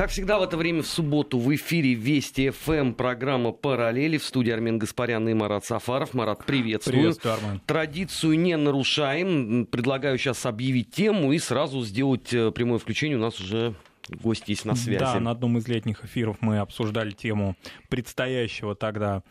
Как 0.00 0.08
всегда 0.08 0.38
в 0.38 0.42
это 0.42 0.56
время 0.56 0.80
в 0.80 0.86
субботу 0.86 1.38
в 1.38 1.54
эфире 1.54 1.92
Вести 1.92 2.48
ФМ 2.48 2.94
программа 2.94 3.52
«Параллели» 3.52 4.16
в 4.16 4.24
студии 4.24 4.50
Армен 4.50 4.78
Гаспарян 4.78 5.28
и 5.28 5.34
Марат 5.34 5.66
Сафаров. 5.66 6.14
Марат, 6.14 6.46
приветствую. 6.46 6.96
Приветствую, 6.96 7.34
Армен. 7.34 7.60
Традицию 7.66 8.38
не 8.38 8.56
нарушаем. 8.56 9.66
Предлагаю 9.66 10.16
сейчас 10.16 10.46
объявить 10.46 10.90
тему 10.90 11.34
и 11.34 11.38
сразу 11.38 11.82
сделать 11.82 12.32
э, 12.32 12.50
прямое 12.50 12.78
включение. 12.78 13.18
У 13.18 13.20
нас 13.20 13.38
уже 13.40 13.74
гость 14.08 14.48
есть 14.48 14.64
на 14.64 14.74
связи. 14.74 15.00
Да, 15.00 15.20
на 15.20 15.32
одном 15.32 15.58
из 15.58 15.68
летних 15.68 16.02
эфиров 16.02 16.38
мы 16.40 16.60
обсуждали 16.60 17.10
тему 17.10 17.54
предстоящего 17.90 18.74
тогда 18.74 19.22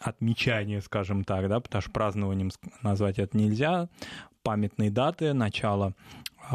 отмечания, 0.00 0.80
скажем 0.80 1.24
так, 1.24 1.48
да, 1.48 1.58
потому 1.58 1.82
что 1.82 1.90
празднованием 1.90 2.52
назвать 2.82 3.18
это 3.18 3.36
нельзя, 3.36 3.88
памятные 4.44 4.92
даты 4.92 5.32
начала 5.32 5.86
а, 5.88 5.92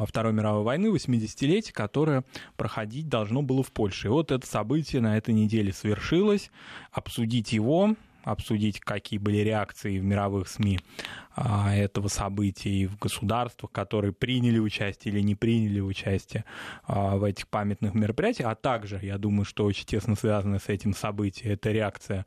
Второй 0.08 0.34
мировой 0.34 0.64
войны, 0.64 0.88
80-летие, 0.88 1.72
которое 1.72 2.24
проходить 2.58 3.10
должно 3.10 3.42
было 3.42 3.64
в 3.64 3.72
Польше. 3.72 4.08
И 4.08 4.10
вот 4.10 4.32
это 4.32 4.46
событие 4.46 5.02
на 5.02 5.18
этой 5.18 5.34
неделе 5.34 5.72
свершилось. 5.72 6.52
Обсудить 6.92 7.54
его, 7.54 7.96
обсудить, 8.24 8.80
какие 8.80 9.20
были 9.20 9.38
реакции 9.38 10.00
в 10.00 10.04
мировых 10.04 10.48
СМИ 10.48 10.80
а, 10.80 11.23
этого 11.36 12.10
события 12.10 12.70
и 12.70 12.86
в 12.86 12.98
государствах, 12.98 13.72
которые 13.72 14.14
приняли 14.14 14.60
участие 14.60 15.14
или 15.14 15.22
не 15.22 15.36
приняли 15.36 15.80
участие 15.80 16.46
а, 16.86 17.18
в 17.18 17.24
этих 17.24 17.48
памятных 17.48 17.96
мероприятиях, 17.96 18.50
а 18.50 18.56
также, 18.56 19.00
я 19.02 19.18
думаю, 19.18 19.46
что 19.46 19.66
очень 19.66 19.86
тесно 19.86 20.16
связано 20.16 20.60
с 20.60 20.70
этим 20.70 20.94
событием, 20.94 21.54
это 21.54 21.72
реакция, 21.72 22.26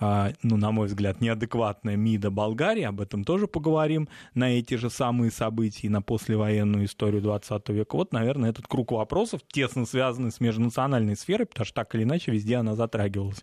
а, 0.00 0.32
ну, 0.42 0.56
на 0.56 0.70
мой 0.70 0.86
взгляд, 0.86 1.20
неадекватная 1.20 1.96
МИДа 1.96 2.30
Болгарии, 2.30 2.82
об 2.82 3.00
этом 3.00 3.24
тоже 3.24 3.46
поговорим, 3.46 4.08
на 4.34 4.58
эти 4.58 4.74
же 4.74 4.88
самые 4.88 5.30
события 5.30 5.86
и 5.86 5.90
на 5.90 6.00
послевоенную 6.00 6.86
историю 6.86 7.20
20 7.20 7.68
века. 7.70 7.96
Вот, 7.96 8.12
наверное, 8.12 8.50
этот 8.50 8.66
круг 8.66 8.92
вопросов 8.92 9.42
тесно 9.46 9.84
связанный 9.84 10.32
с 10.32 10.40
межнациональной 10.40 11.16
сферой, 11.16 11.44
потому 11.44 11.66
что 11.66 11.74
так 11.74 11.94
или 11.94 12.04
иначе 12.04 12.32
везде 12.32 12.56
она 12.56 12.74
затрагивалась. 12.74 13.42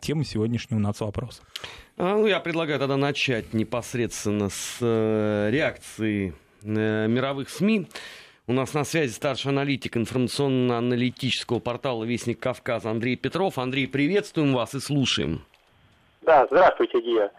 Тема 0.00 0.24
сегодняшнего 0.24 0.78
нас 0.78 1.00
вопроса. 1.00 1.42
А, 1.96 2.14
ну, 2.14 2.26
я 2.26 2.38
предлагаю 2.38 2.78
тогда 2.78 2.96
начать 2.96 3.52
непосредственно 3.52 4.17
с 4.24 4.78
э, 4.80 5.50
реакции 5.50 6.34
э, 6.62 7.06
мировых 7.06 7.50
СМИ. 7.50 7.88
У 8.46 8.52
нас 8.52 8.72
на 8.72 8.84
связи 8.84 9.12
старший 9.12 9.50
аналитик 9.50 9.96
информационно-аналитического 9.96 11.58
портала 11.60 12.04
«Вестник 12.04 12.40
Кавказа» 12.40 12.90
Андрей 12.90 13.16
Петров. 13.16 13.58
Андрей, 13.58 13.86
приветствуем 13.86 14.54
вас 14.54 14.74
и 14.74 14.80
слушаем. 14.80 15.42
Да, 16.22 16.46
здравствуйте, 16.50 17.00
Гия. 17.00 17.30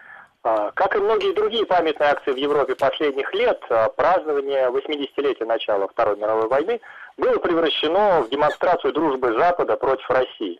А, 0.44 0.72
как 0.72 0.96
и 0.96 1.00
многие 1.00 1.34
другие 1.34 1.66
памятные 1.66 2.10
акции 2.10 2.32
в 2.32 2.38
Европе 2.38 2.76
последних 2.76 3.34
лет, 3.34 3.60
а, 3.70 3.90
празднование 3.90 4.70
80-летия 4.70 5.46
начала 5.46 5.88
Второй 5.88 6.18
мировой 6.18 6.48
войны 6.48 6.80
было 7.18 7.38
превращено 7.40 8.22
в 8.22 8.30
демонстрацию 8.30 8.94
дружбы 8.94 9.34
Запада 9.34 9.76
против 9.76 10.10
России. 10.10 10.60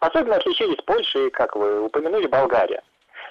Особенно 0.00 0.36
отличились 0.36 0.82
Польша 0.84 1.26
и, 1.26 1.30
как 1.30 1.54
вы 1.54 1.82
упомянули, 1.82 2.26
Болгария. 2.26 2.82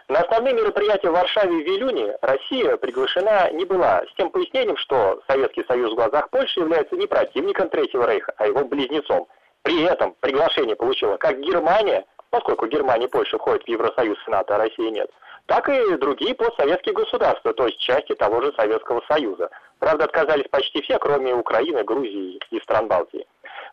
На 0.10 0.22
основные 0.22 0.56
мероприятия 0.56 1.12
в 1.12 1.14
Варшаве 1.14 1.60
и 1.60 1.64
Вилюне 1.64 2.18
Россия 2.24 2.78
приглашена 2.78 3.52
не 3.52 3.64
была, 3.64 4.02
с 4.12 4.16
тем 4.18 4.32
пояснением, 4.32 4.76
что 4.78 5.22
Советский 5.28 5.64
Союз 5.68 5.92
в 5.92 5.96
глазах 5.96 6.32
Польши 6.32 6.62
является 6.62 6.96
не 6.96 7.06
противником 7.06 7.70
Третьего 7.70 8.10
Рейха, 8.10 8.34
а 8.38 8.48
его 8.48 8.66
близнецом. 8.66 9.28
При 9.62 9.84
этом 9.84 10.16
приглашение 10.20 10.76
получила 10.76 11.18
как 11.18 11.40
Германия, 11.40 12.06
поскольку 12.32 12.66
Германия 12.66 13.06
и 13.06 13.10
Польша 13.10 13.38
входят 13.38 13.64
в 13.64 13.68
Евросоюз 13.68 14.18
и 14.26 14.32
НАТО, 14.32 14.56
а 14.56 14.58
Россия 14.58 14.90
нет, 14.90 15.12
так 15.46 15.70
и 15.70 15.96
другие 15.98 16.34
постсоветские 16.34 16.96
государства, 16.96 17.54
то 17.54 17.68
есть 17.68 17.80
части 17.80 18.16
того 18.16 18.42
же 18.42 18.52
Советского 18.58 19.04
Союза. 19.08 19.52
Правда, 19.80 20.06
отказались 20.06 20.48
почти 20.50 20.82
все, 20.82 21.00
кроме 21.00 21.34
Украины, 21.34 21.84
Грузии 21.84 22.40
и 22.52 22.60
стран 22.60 22.88
Балтии. 22.88 23.26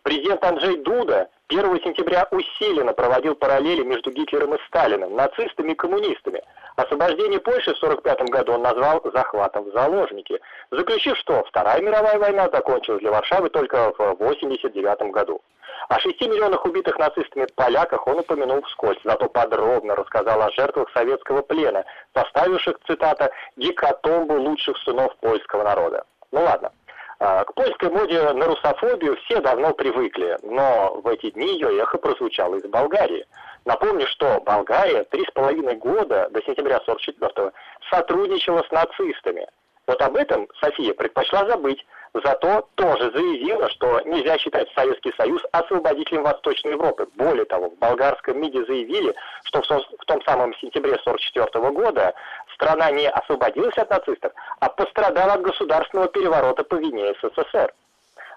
Президент 0.02 0.44
Анджей 0.44 0.76
Дуда 0.78 1.28
1 1.48 1.80
сентября 1.82 2.28
усиленно 2.30 2.92
проводил 2.92 3.34
параллели 3.34 3.82
между 3.82 4.12
Гитлером 4.12 4.54
и 4.54 4.58
Сталиным, 4.68 5.16
нацистами 5.16 5.72
и 5.72 5.74
коммунистами. 5.74 6.42
Освобождение 6.76 7.40
Польши 7.40 7.74
в 7.74 7.82
1945 7.82 8.31
году 8.31 8.53
он 8.53 8.62
назвал 8.62 9.00
захватом 9.12 9.64
в 9.64 9.72
заложники, 9.72 10.41
заключив, 10.70 11.16
что 11.19 11.42
Вторая 11.44 11.81
мировая 11.81 12.19
война 12.19 12.48
закончилась 12.52 13.00
для 13.00 13.10
Варшавы 13.10 13.50
только 13.50 13.92
в 13.98 14.00
1989 14.00 15.10
году. 15.12 15.41
О 15.88 16.00
6 16.00 16.20
миллионах 16.22 16.64
убитых 16.64 16.98
нацистами 16.98 17.47
поляках 17.54 18.06
он 18.06 18.19
упомянул 18.19 18.62
вскользь, 18.62 19.00
зато 19.04 19.28
подробно 19.28 19.94
рассказал 19.94 20.42
о 20.42 20.50
жертвах 20.50 20.91
советского 20.92 21.42
плена, 21.42 21.84
поставивших, 22.12 22.78
цитата, 22.86 23.30
«гекатомбу 23.56 24.34
лучших 24.34 24.76
сынов 24.78 25.16
польского 25.19 25.62
народа». 25.62 26.04
Ну 26.32 26.42
ладно. 26.42 26.72
А, 27.19 27.44
к 27.44 27.54
польской 27.54 27.88
моде 27.88 28.20
на 28.32 28.46
русофобию 28.46 29.16
все 29.25 29.41
давно 29.41 29.72
привыкли, 29.72 30.36
но 30.42 31.00
в 31.02 31.06
эти 31.08 31.30
дни 31.30 31.54
ее 31.54 31.80
эхо 31.80 31.98
прозвучало 31.98 32.56
из 32.56 32.64
Болгарии. 32.64 33.25
Напомню, 33.64 34.06
что 34.08 34.41
Болгария 34.41 35.04
три 35.04 35.25
с 35.25 35.30
половиной 35.30 35.76
года 35.76 36.28
до 36.30 36.42
сентября 36.42 36.80
44-го 36.86 37.52
сотрудничала 37.91 38.62
с 38.64 38.70
нацистами. 38.70 39.46
Вот 39.86 40.02
об 40.02 40.16
этом 40.16 40.48
София 40.60 40.92
предпочла 40.94 41.46
забыть, 41.46 41.86
зато 42.25 42.69
тоже 42.75 43.10
заявила, 43.12 43.69
что 43.71 44.00
нельзя 44.03 44.38
считать 44.38 44.69
Советский 44.75 45.12
Союз 45.16 45.43
освободителем 45.53 46.22
Восточной 46.22 46.72
Европы. 46.72 47.06
Более 47.16 47.44
того, 47.44 47.71
в 47.71 47.78
болгарском 47.78 48.41
МИДе 48.41 48.65
заявили, 48.65 49.15
что 49.44 49.60
в 49.62 50.04
том 50.06 50.22
самом 50.22 50.55
сентябре 50.55 50.94
1944 50.94 51.71
года 51.71 52.15
страна 52.55 52.91
не 52.91 53.09
освободилась 53.09 53.76
от 53.76 53.91
нацистов, 53.91 54.32
а 54.60 54.69
пострадала 54.69 55.34
от 55.34 55.43
государственного 55.43 56.09
переворота 56.09 56.65
по 56.65 56.76
вине 56.76 57.15
СССР. 57.22 57.72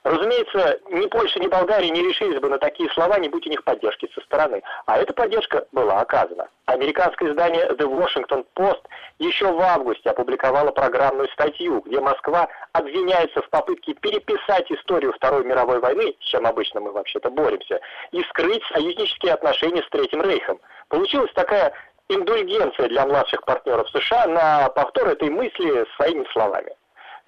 Разумеется, 0.04 0.80
ни 0.90 1.08
Польша, 1.08 1.40
ни 1.40 1.48
Болгария 1.48 1.90
не 1.90 2.02
решились 2.02 2.40
бы 2.40 2.50
на 2.50 2.58
такие 2.58 2.90
слова, 2.92 3.20
не 3.20 3.30
будь 3.30 3.46
у 3.46 3.50
них 3.50 3.64
поддержки 3.64 4.10
со 4.14 4.22
стороны. 4.22 4.62
А 4.86 4.98
эта 4.98 5.14
поддержка 5.14 5.66
была 5.72 6.00
оказана. 6.00 6.48
Американское 6.66 7.30
издание 7.30 7.68
The 7.72 7.86
Washington 7.86 8.46
Post 8.56 8.82
еще 9.18 9.52
в 9.52 9.60
августе 9.60 10.10
опубликовало 10.10 10.72
программную 10.72 11.28
статью, 11.30 11.82
где 11.82 12.00
Москва 12.00 12.48
обвиняется 12.74 13.42
в 13.42 13.50
попытке 13.50 13.94
переписать 13.94 14.72
историю 14.72 15.14
Второй 15.14 15.44
мировой 15.44 15.80
войны, 15.80 16.16
с 16.22 16.26
чем 16.26 16.46
обычно 16.46 16.80
мы 16.80 16.92
вообще-то 16.92 17.30
боремся, 17.30 17.80
и 18.12 18.22
скрыть 18.24 18.64
союзнические 18.72 19.34
отношения 19.34 19.84
с 19.84 19.90
Третьим 19.90 20.22
Рейхом. 20.22 20.60
Получилась 20.88 21.32
такая 21.34 21.74
индульгенция 22.08 22.88
для 22.88 23.06
младших 23.06 23.44
партнеров 23.44 23.88
США 23.90 24.28
на 24.28 24.70
повтор 24.70 25.10
этой 25.10 25.30
мысли 25.30 25.86
своими 25.96 26.26
словами. 26.32 26.74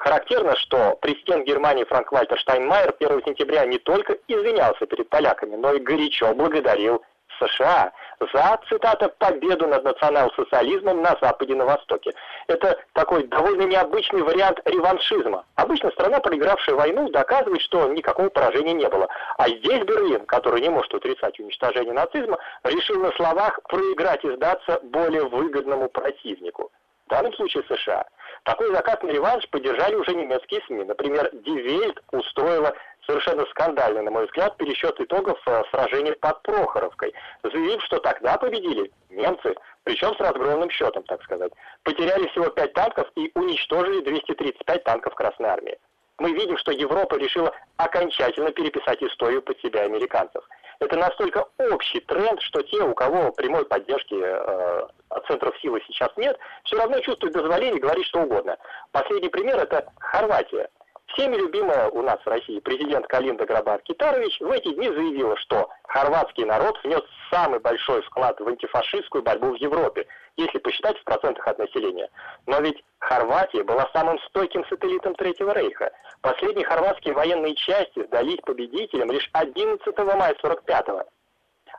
Характерно, 0.02 0.56
что 0.56 0.98
президент 1.00 1.46
Германии 1.46 1.84
Франк-Вальтер 1.84 2.40
Штайнмайер 2.40 2.96
1 3.00 3.24
сентября 3.24 3.66
не 3.68 3.78
только 3.78 4.18
извинялся 4.28 4.88
перед 4.88 5.08
поляками, 5.10 5.56
но 5.56 5.74
и 5.74 5.80
горячо 5.80 6.34
благодарил 6.34 7.04
США 7.38 7.92
за, 8.20 8.60
цитата, 8.68 9.10
победу 9.10 9.68
над 9.68 9.84
национал-социализмом 9.84 11.04
на 11.04 11.16
Западе 11.22 11.54
и 11.54 11.56
на 11.56 11.66
Востоке. 11.66 12.14
Это 12.48 12.80
такой 12.94 13.28
довольно 13.28 13.62
необычный 13.62 14.24
вариант 14.24 14.60
реваншизма. 14.66 15.46
Обычно 15.54 15.92
страна, 15.92 16.20
проигравшая 16.20 16.76
войну, 16.76 17.08
доказывает, 17.10 17.62
что 17.62 17.88
никакого 17.90 18.30
поражения 18.30 18.74
не 18.74 18.90
было. 18.90 19.08
А 19.38 19.48
здесь 19.50 19.84
Берлин, 19.84 20.26
который 20.26 20.62
не 20.62 20.70
может 20.70 20.92
отрицать 20.96 21.40
уничтожение 21.40 21.94
нацизма, 21.94 22.40
решил 22.64 23.00
на 23.04 23.12
словах 23.12 23.60
проиграть 23.70 24.26
и 24.26 24.32
сдаться 24.32 24.80
более 24.82 25.26
выгодному 25.26 25.90
противнику. 25.90 26.72
В 27.06 27.10
данном 27.12 27.34
случае 27.34 27.64
США. 27.70 28.04
Такой 28.44 28.74
заказ 28.74 29.02
на 29.04 29.10
реванш 29.10 29.48
поддержали 29.50 29.96
уже 29.96 30.16
немецкие 30.16 30.62
СМИ. 30.66 30.86
Например, 30.86 31.30
Die 31.32 31.96
устроила 32.12 32.74
совершенно 33.06 33.46
скандальный, 33.46 34.02
на 34.02 34.12
мой 34.12 34.26
взгляд, 34.26 34.58
пересчет 34.58 35.00
итогов 35.00 35.40
э, 35.46 35.64
сражения 35.70 36.14
под 36.14 36.42
Прохоровкой, 36.42 37.14
заявив, 37.44 37.84
что 37.84 38.00
тогда 38.00 38.38
победили 38.38 38.92
немцы, 39.10 39.56
причем 39.84 40.16
с 40.16 40.20
разгромным 40.20 40.70
счетом, 40.72 41.04
так 41.04 41.22
сказать. 41.24 41.52
Потеряли 41.84 42.28
всего 42.30 42.48
5 42.50 42.74
танков 42.74 43.08
и 43.16 43.32
уничтожили 43.36 44.02
235 44.02 44.84
танков 44.84 45.14
Красной 45.14 45.50
Армии. 45.50 45.78
Мы 46.22 46.34
видим, 46.34 46.56
что 46.60 46.72
Европа 46.72 47.16
решила 47.16 47.52
окончательно 47.78 48.52
переписать 48.52 49.02
историю 49.02 49.42
под 49.42 49.60
себя 49.60 49.82
американцев. 49.82 50.48
Это 50.80 50.96
настолько 50.96 51.48
общий 51.58 52.00
тренд, 52.02 52.40
что 52.44 52.62
те, 52.62 52.80
у 52.84 52.94
кого 52.94 53.32
прямой 53.32 53.66
поддержки 53.66 54.14
э, 54.22 54.88
центров 55.28 55.58
силы 55.64 55.82
сейчас 55.88 56.10
нет, 56.18 56.38
все 56.66 56.78
равно 56.78 57.00
чувствуют 57.00 57.34
дозволение 57.34 57.82
говорить 57.82 58.06
что 58.06 58.20
угодно. 58.20 58.56
Последний 58.92 59.30
пример– 59.30 59.58
это 59.62 59.92
Хорватия. 60.00 60.70
Всеми 61.08 61.38
любимая 61.38 61.90
у 61.90 62.04
нас 62.04 62.20
в 62.24 62.28
России 62.28 62.60
президент 62.60 63.08
Калинда 63.08 63.46
Грабар-Китарович 63.46 64.42
в 64.42 64.52
эти 64.52 64.76
дни 64.76 64.90
заявила, 64.90 65.36
что 65.38 65.72
хорватский 65.88 66.46
народ 66.46 66.80
внес 66.84 67.02
самый 67.32 67.60
большой 67.60 68.04
вклад 68.04 68.40
в 68.40 68.48
антифашистскую 68.48 69.24
борьбу 69.24 69.54
в 69.54 69.56
Европе, 69.56 70.06
если 70.38 70.60
посчитать 70.60 70.98
в 70.98 71.04
процентах 71.04 71.48
от 71.48 71.58
населения. 71.60 72.10
Но 72.46 72.60
ведь 72.62 72.84
Хорватия 73.00 73.64
была 73.64 73.90
самым 73.94 74.20
стойким 74.30 74.66
сателлитом 74.66 75.16
Третьего 75.16 75.54
Рейха. 75.54 75.92
Последние 76.22 76.66
хорватские 76.66 77.14
военные 77.14 77.56
части 77.56 78.06
сдались 78.06 78.40
победителям 78.46 79.12
лишь 79.12 79.30
11 79.34 79.98
мая 79.98 80.36
45-го. 80.44 81.04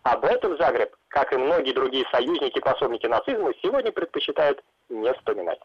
Об 0.02 0.24
этом 0.24 0.56
Загреб, 0.58 0.94
как 1.08 1.32
и 1.32 1.36
многие 1.36 1.72
другие 1.72 2.04
союзники 2.10 2.58
и 2.58 2.60
пособники 2.60 3.06
нацизма, 3.06 3.52
сегодня 3.62 3.92
предпочитают 3.92 4.62
не 4.88 5.12
вспоминать. 5.14 5.60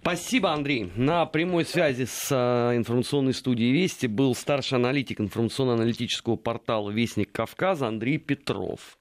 Спасибо, 0.00 0.52
Андрей. 0.52 0.92
На 0.94 1.26
прямой 1.26 1.64
связи 1.64 2.04
с 2.04 2.30
э, 2.30 2.76
информационной 2.76 3.34
студией 3.34 3.72
Вести 3.72 4.06
был 4.06 4.36
старший 4.36 4.78
аналитик 4.78 5.20
информационно-аналитического 5.20 6.36
портала 6.36 6.90
Вестник 6.90 7.32
Кавказа 7.32 7.88
Андрей 7.88 8.18
Петров. 8.18 8.98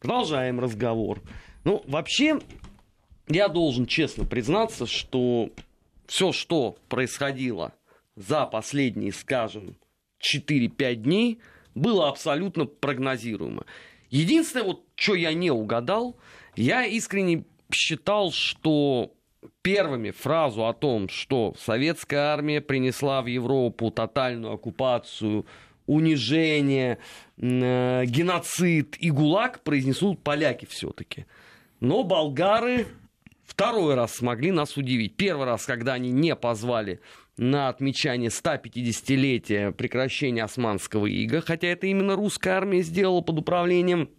Продолжаем 0.00 0.60
разговор. 0.60 1.20
Ну, 1.64 1.82
вообще, 1.86 2.38
я 3.28 3.48
должен 3.48 3.86
честно 3.86 4.24
признаться, 4.24 4.86
что 4.86 5.50
все, 6.06 6.32
что 6.32 6.76
происходило 6.88 7.74
за 8.14 8.46
последние, 8.46 9.12
скажем, 9.12 9.76
4-5 10.22 10.94
дней, 10.94 11.40
было 11.74 12.08
абсолютно 12.08 12.64
прогнозируемо. 12.64 13.64
Единственное, 14.10 14.66
вот, 14.66 14.84
что 14.94 15.14
я 15.14 15.32
не 15.32 15.50
угадал, 15.50 16.16
я 16.56 16.84
искренне 16.84 17.44
считал, 17.72 18.32
что 18.32 19.12
первыми 19.62 20.10
фразу 20.10 20.66
о 20.66 20.74
том, 20.74 21.08
что 21.08 21.54
советская 21.58 22.32
армия 22.32 22.60
принесла 22.60 23.22
в 23.22 23.26
Европу 23.26 23.90
тотальную 23.90 24.54
оккупацию, 24.54 25.44
унижение, 25.88 26.98
э, 27.36 28.04
геноцид 28.06 28.96
и 29.00 29.10
ГУЛАГ, 29.10 29.62
произнесут 29.64 30.22
поляки 30.22 30.66
все-таки. 30.66 31.26
Но 31.80 32.04
болгары 32.04 32.86
второй 33.44 33.94
раз 33.94 34.14
смогли 34.14 34.52
нас 34.52 34.76
удивить. 34.76 35.16
Первый 35.16 35.46
раз, 35.46 35.64
когда 35.64 35.94
они 35.94 36.10
не 36.10 36.36
позвали 36.36 37.00
на 37.36 37.68
отмечание 37.68 38.30
150-летия 38.30 39.72
прекращения 39.72 40.44
османского 40.44 41.06
ига, 41.06 41.40
хотя 41.40 41.68
это 41.68 41.86
именно 41.86 42.14
русская 42.14 42.50
армия 42.50 42.82
сделала 42.82 43.22
под 43.22 43.38
управлением 43.38 44.10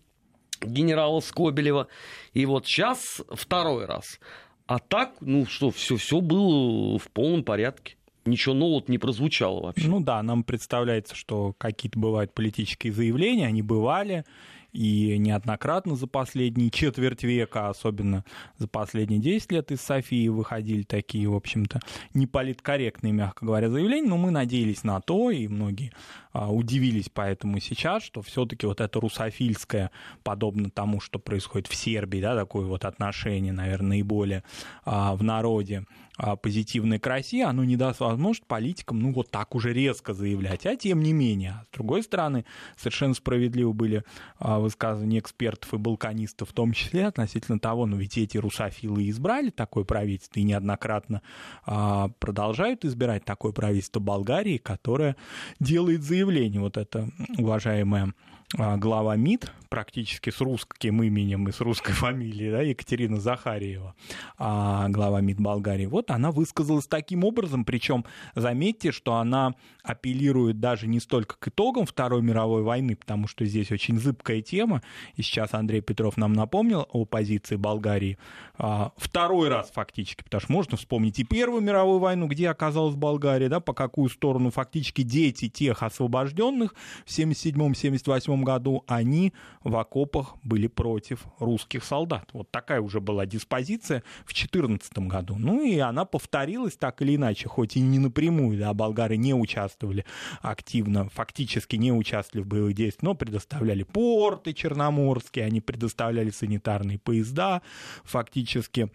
генерала 0.61 1.19
Скобелева. 1.19 1.87
И 2.33 2.45
вот 2.45 2.65
сейчас 2.65 3.21
второй 3.29 3.85
раз. 3.85 4.19
А 4.65 4.79
так, 4.79 5.15
ну 5.21 5.45
что, 5.45 5.71
все, 5.71 5.97
все 5.97 6.21
было 6.21 6.97
в 6.97 7.09
полном 7.11 7.43
порядке. 7.43 7.95
Ничего 8.29 8.53
нового 8.53 8.83
не 8.87 8.97
прозвучало 8.97 9.63
вообще. 9.63 9.87
Ну 9.87 9.99
да, 9.99 10.21
нам 10.23 10.43
представляется, 10.43 11.15
что 11.15 11.53
какие-то 11.57 11.99
бывают 11.99 12.33
политические 12.33 12.93
заявления, 12.93 13.47
они 13.47 13.61
бывали, 13.61 14.25
и 14.71 15.17
неоднократно 15.17 15.95
за 15.95 16.07
последние 16.07 16.69
четверть 16.69 17.23
века, 17.23 17.69
особенно 17.69 18.23
за 18.57 18.67
последние 18.67 19.19
10 19.19 19.51
лет 19.51 19.71
из 19.71 19.81
Софии 19.81 20.27
выходили 20.27 20.83
такие, 20.83 21.27
в 21.27 21.35
общем-то, 21.35 21.79
неполиткорректные, 22.13 23.13
мягко 23.13 23.45
говоря, 23.45 23.69
заявления, 23.69 24.09
но 24.09 24.17
мы 24.17 24.31
надеялись 24.31 24.83
на 24.83 25.01
то, 25.01 25.31
и 25.31 25.47
многие 25.47 25.91
удивились 26.33 27.09
поэтому 27.13 27.59
сейчас, 27.59 28.03
что 28.03 28.21
все-таки 28.21 28.65
вот 28.65 28.81
это 28.81 28.99
русофильское, 28.99 29.91
подобно 30.23 30.69
тому, 30.69 30.99
что 30.99 31.19
происходит 31.19 31.67
в 31.67 31.75
Сербии, 31.75 32.21
да, 32.21 32.35
такое 32.35 32.65
вот 32.65 32.85
отношение, 32.85 33.53
наверное, 33.53 33.89
наиболее 33.89 34.43
а, 34.85 35.15
в 35.15 35.23
народе, 35.23 35.85
а, 36.21 36.35
позитивной 36.35 36.99
к 36.99 37.07
России, 37.07 37.41
оно 37.41 37.63
не 37.63 37.77
даст 37.77 38.01
возможность 38.01 38.45
политикам, 38.45 38.99
ну, 38.99 39.13
вот 39.13 39.31
так 39.31 39.55
уже 39.55 39.71
резко 39.71 40.13
заявлять. 40.13 40.65
А 40.65 40.75
тем 40.75 41.01
не 41.01 41.13
менее, 41.13 41.63
с 41.71 41.77
другой 41.77 42.03
стороны, 42.03 42.43
совершенно 42.75 43.13
справедливо 43.13 43.71
были 43.71 44.03
а, 44.37 44.59
высказывания 44.59 45.19
экспертов 45.19 45.73
и 45.73 45.77
балканистов 45.77 46.49
в 46.49 46.53
том 46.53 46.73
числе 46.73 47.07
относительно 47.07 47.57
того, 47.57 47.85
ну, 47.85 47.95
ведь 47.95 48.17
эти 48.17 48.37
русофилы 48.37 49.09
избрали 49.09 49.49
такое 49.49 49.85
правительство 49.85 50.41
и 50.41 50.43
неоднократно 50.43 51.21
а, 51.65 52.09
продолжают 52.19 52.83
избирать 52.83 53.23
такое 53.23 53.53
правительство 53.53 54.01
Болгарии, 54.01 54.57
которое 54.57 55.15
делает 55.61 56.03
заявление, 56.03 56.18
вот 56.59 56.77
это 56.77 57.09
уважаемое 57.37 58.13
а, 58.57 58.77
глава 58.77 59.15
МИД, 59.15 59.51
практически 59.69 60.29
с 60.29 60.41
русским 60.41 61.01
именем 61.01 61.47
и 61.47 61.51
с 61.51 61.61
русской 61.61 61.93
фамилией, 61.93 62.51
да, 62.51 62.61
Екатерина 62.61 63.19
Захарьева, 63.19 63.95
а, 64.37 64.89
глава 64.89 65.21
МИД 65.21 65.39
Болгарии, 65.39 65.85
вот 65.85 66.11
она 66.11 66.31
высказалась 66.31 66.87
таким 66.87 67.23
образом, 67.23 67.63
причем 67.63 68.05
заметьте, 68.35 68.91
что 68.91 69.15
она 69.15 69.53
апеллирует 69.83 70.59
даже 70.59 70.87
не 70.87 70.99
столько 70.99 71.35
к 71.37 71.47
итогам 71.47 71.85
Второй 71.85 72.21
мировой 72.21 72.63
войны, 72.63 72.95
потому 72.95 73.27
что 73.27 73.45
здесь 73.45 73.71
очень 73.71 73.99
зыбкая 73.99 74.41
тема, 74.41 74.81
и 75.15 75.21
сейчас 75.21 75.53
Андрей 75.53 75.81
Петров 75.81 76.17
нам 76.17 76.33
напомнил 76.33 76.87
о 76.91 77.05
позиции 77.05 77.55
Болгарии 77.55 78.17
а, 78.57 78.91
второй 78.97 79.49
раз 79.49 79.71
фактически, 79.71 80.23
потому 80.23 80.41
что 80.41 80.51
можно 80.51 80.77
вспомнить 80.77 81.19
и 81.19 81.23
Первую 81.29 81.61
мировую 81.61 81.99
войну, 81.99 82.27
где 82.27 82.49
оказалась 82.49 82.95
Болгария, 82.95 83.49
да, 83.49 83.59
по 83.59 83.73
какую 83.73 84.09
сторону 84.09 84.49
фактически 84.49 85.03
дети 85.03 85.47
тех 85.47 85.83
освобожденных 85.83 86.73
в 87.05 87.09
77-78 87.09 88.43
году, 88.43 88.83
они 88.87 89.31
в 89.63 89.75
окопах 89.75 90.37
были 90.43 90.67
против 90.67 91.25
русских 91.39 91.83
солдат. 91.83 92.29
Вот 92.33 92.51
такая 92.51 92.81
уже 92.81 92.99
была 92.99 93.25
диспозиция 93.25 94.03
в 94.21 94.33
2014 94.33 94.99
году. 94.99 95.35
Ну 95.37 95.63
и 95.63 95.77
она 95.79 96.05
повторилась 96.05 96.75
так 96.75 97.01
или 97.01 97.15
иначе, 97.15 97.47
хоть 97.47 97.75
и 97.75 97.81
не 97.81 97.99
напрямую, 97.99 98.57
да, 98.59 98.73
болгары 98.73 99.17
не 99.17 99.33
участвовали 99.33 100.05
активно, 100.41 101.09
фактически 101.09 101.75
не 101.75 101.91
участвовали 101.91 102.43
в 102.43 102.47
боевых 102.47 102.73
действиях, 102.73 103.03
но 103.03 103.15
предоставляли 103.15 103.83
порты 103.83 104.53
черноморские, 104.53 105.45
они 105.45 105.61
предоставляли 105.61 106.29
санитарные 106.29 106.99
поезда, 106.99 107.61
фактически 108.03 108.89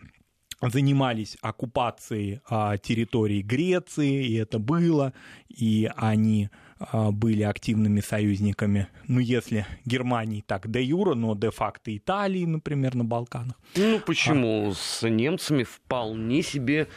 занимались 0.61 1.37
оккупацией 1.41 2.41
а, 2.49 2.79
территории 2.79 3.43
Греции, 3.43 4.27
и 4.27 4.35
это 4.35 4.59
было, 4.59 5.13
и 5.49 5.91
они 5.97 6.49
были 6.93 7.43
активными 7.43 8.01
союзниками, 8.01 8.89
ну, 9.09 9.21
если 9.21 9.67
Германии 9.85 10.43
так 10.47 10.71
де 10.71 10.83
юра, 10.83 11.15
но 11.15 11.35
де-факто 11.35 11.97
Италии, 11.97 12.45
например, 12.45 12.95
на 12.95 13.05
Балканах. 13.05 13.57
Ну, 13.77 14.01
почему? 14.01 14.71
А... 14.71 14.75
С 14.75 15.09
немцами 15.09 15.63
вполне 15.63 16.43
себе 16.43 16.89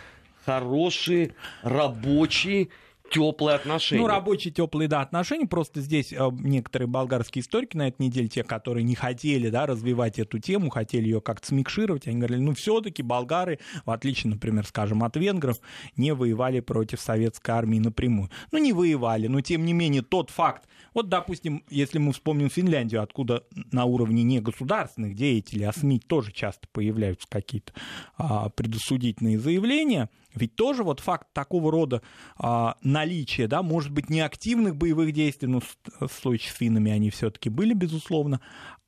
хорошие, 0.46 1.34
рабочие 1.62 2.70
теплые 3.10 3.56
отношения. 3.56 4.02
Ну, 4.02 4.08
рабочие 4.08 4.54
теплые, 4.54 4.88
да, 4.88 5.02
отношения. 5.02 5.48
Просто 5.48 5.82
здесь 5.82 6.14
э, 6.14 6.30
некоторые 6.32 6.88
болгарские 6.88 7.42
историки 7.42 7.78
на 7.78 7.88
этой 7.88 8.04
неделе, 8.04 8.28
те, 8.28 8.44
которые 8.44 8.84
не 8.84 8.96
хотели, 8.96 9.50
да, 9.50 9.66
развивать 9.66 10.20
эту 10.20 10.40
тему, 10.40 10.70
хотели 10.70 11.06
ее 11.06 11.22
как-то 11.22 11.48
смикшировать, 11.48 12.08
они 12.08 12.18
говорили, 12.18 12.42
ну, 12.42 12.54
все-таки 12.54 13.04
болгары, 13.04 13.60
в 13.86 13.92
отличие, 13.92 14.32
например, 14.32 14.66
скажем, 14.66 15.04
от 15.04 15.16
венгров, 15.16 15.60
не 15.96 16.14
воевали 16.14 16.60
против 16.60 17.00
советской 17.00 17.52
армии 17.52 17.80
напрямую. 17.80 18.30
Ну, 18.52 18.58
не 18.58 18.74
воевали, 18.74 19.28
но, 19.28 19.42
тем 19.42 19.66
не 19.66 19.74
менее, 19.74 20.02
тот 20.02 20.30
факт, 20.30 20.68
вот, 20.94 21.10
допустим, 21.10 21.64
если 21.70 22.00
мы 22.00 22.12
вспомним 22.12 22.50
Финляндию, 22.50 23.04
откуда 23.04 23.44
на 23.72 23.86
уровне 23.86 24.24
не 24.24 24.40
государственных 24.40 25.16
деятелей, 25.16 25.66
а 25.66 25.72
СМИ 25.72 26.00
тоже 26.00 26.32
часто 26.32 26.68
появляются 26.72 27.28
какие-то 27.30 27.74
а, 28.18 28.50
предосудительные 28.50 29.38
заявления, 29.38 30.10
ведь 30.38 30.56
тоже 30.56 30.84
вот 30.84 31.00
факт 31.00 31.28
такого 31.34 31.72
рода 31.72 32.02
а, 32.38 32.78
наличия, 32.82 33.48
да, 33.48 33.62
может 33.62 33.92
быть, 33.92 34.10
не 34.10 34.22
активных 34.22 34.76
боевых 34.76 35.12
действий, 35.12 35.48
но 35.48 35.60
в 35.60 36.12
случае 36.12 36.52
с 36.52 36.56
финнами 36.56 36.92
они 36.92 37.10
все-таки 37.10 37.50
были, 37.50 37.74
безусловно, 37.74 38.42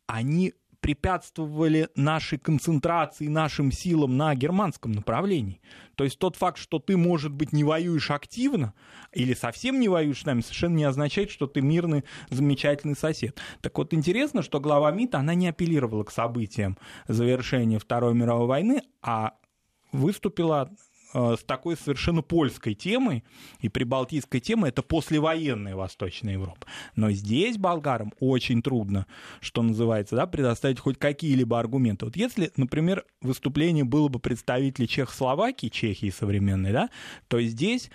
они 0.07 0.53
препятствовали 0.79 1.89
нашей 1.95 2.37
концентрации, 2.37 3.27
нашим 3.27 3.71
силам 3.71 4.17
на 4.17 4.33
германском 4.33 4.91
направлении. 4.91 5.61
То 5.95 6.03
есть 6.03 6.17
тот 6.19 6.35
факт, 6.35 6.57
что 6.57 6.79
ты, 6.79 6.95
может 6.95 7.33
быть, 7.33 7.51
не 7.51 7.63
воюешь 7.63 8.11
активно 8.11 8.73
или 9.11 9.33
совсем 9.33 9.79
не 9.79 9.89
воюешь 9.89 10.21
с 10.21 10.25
нами, 10.25 10.41
совершенно 10.41 10.75
не 10.75 10.85
означает, 10.85 11.31
что 11.31 11.47
ты 11.47 11.61
мирный, 11.61 12.05
замечательный 12.29 12.95
сосед. 12.95 13.37
Так 13.61 13.77
вот, 13.77 13.93
интересно, 13.93 14.41
что 14.41 14.59
глава 14.59 14.91
МИД, 14.91 15.15
она 15.15 15.33
не 15.33 15.49
апеллировала 15.49 16.03
к 16.03 16.11
событиям 16.11 16.77
завершения 17.07 17.79
Второй 17.79 18.13
мировой 18.13 18.47
войны, 18.47 18.81
а 19.01 19.33
выступила 19.91 20.71
Э, 20.71 20.88
с 21.13 21.43
такой 21.45 21.75
совершенно 21.75 22.21
польской 22.21 22.73
темой 22.73 23.23
и 23.61 23.69
прибалтийской 23.69 24.39
темой, 24.39 24.69
это 24.69 24.81
послевоенная 24.81 25.75
Восточная 25.75 26.33
Европа. 26.33 26.67
Но 26.95 27.11
здесь 27.11 27.57
болгарам 27.57 28.13
очень 28.19 28.61
трудно, 28.61 29.07
что 29.41 29.61
называется, 29.61 30.15
да, 30.15 30.27
предоставить 30.27 30.79
хоть 30.79 30.97
какие-либо 30.97 31.59
аргументы. 31.59 32.05
Вот 32.05 32.15
если, 32.15 32.51
например, 32.57 33.05
выступление 33.21 33.83
было 33.83 34.07
бы 34.07 34.19
представителей 34.19 34.87
Чехословакии, 34.87 35.67
Чехии 35.67 36.09
современной, 36.09 36.71
да, 36.71 36.89
то 37.27 37.41
здесь 37.41 37.89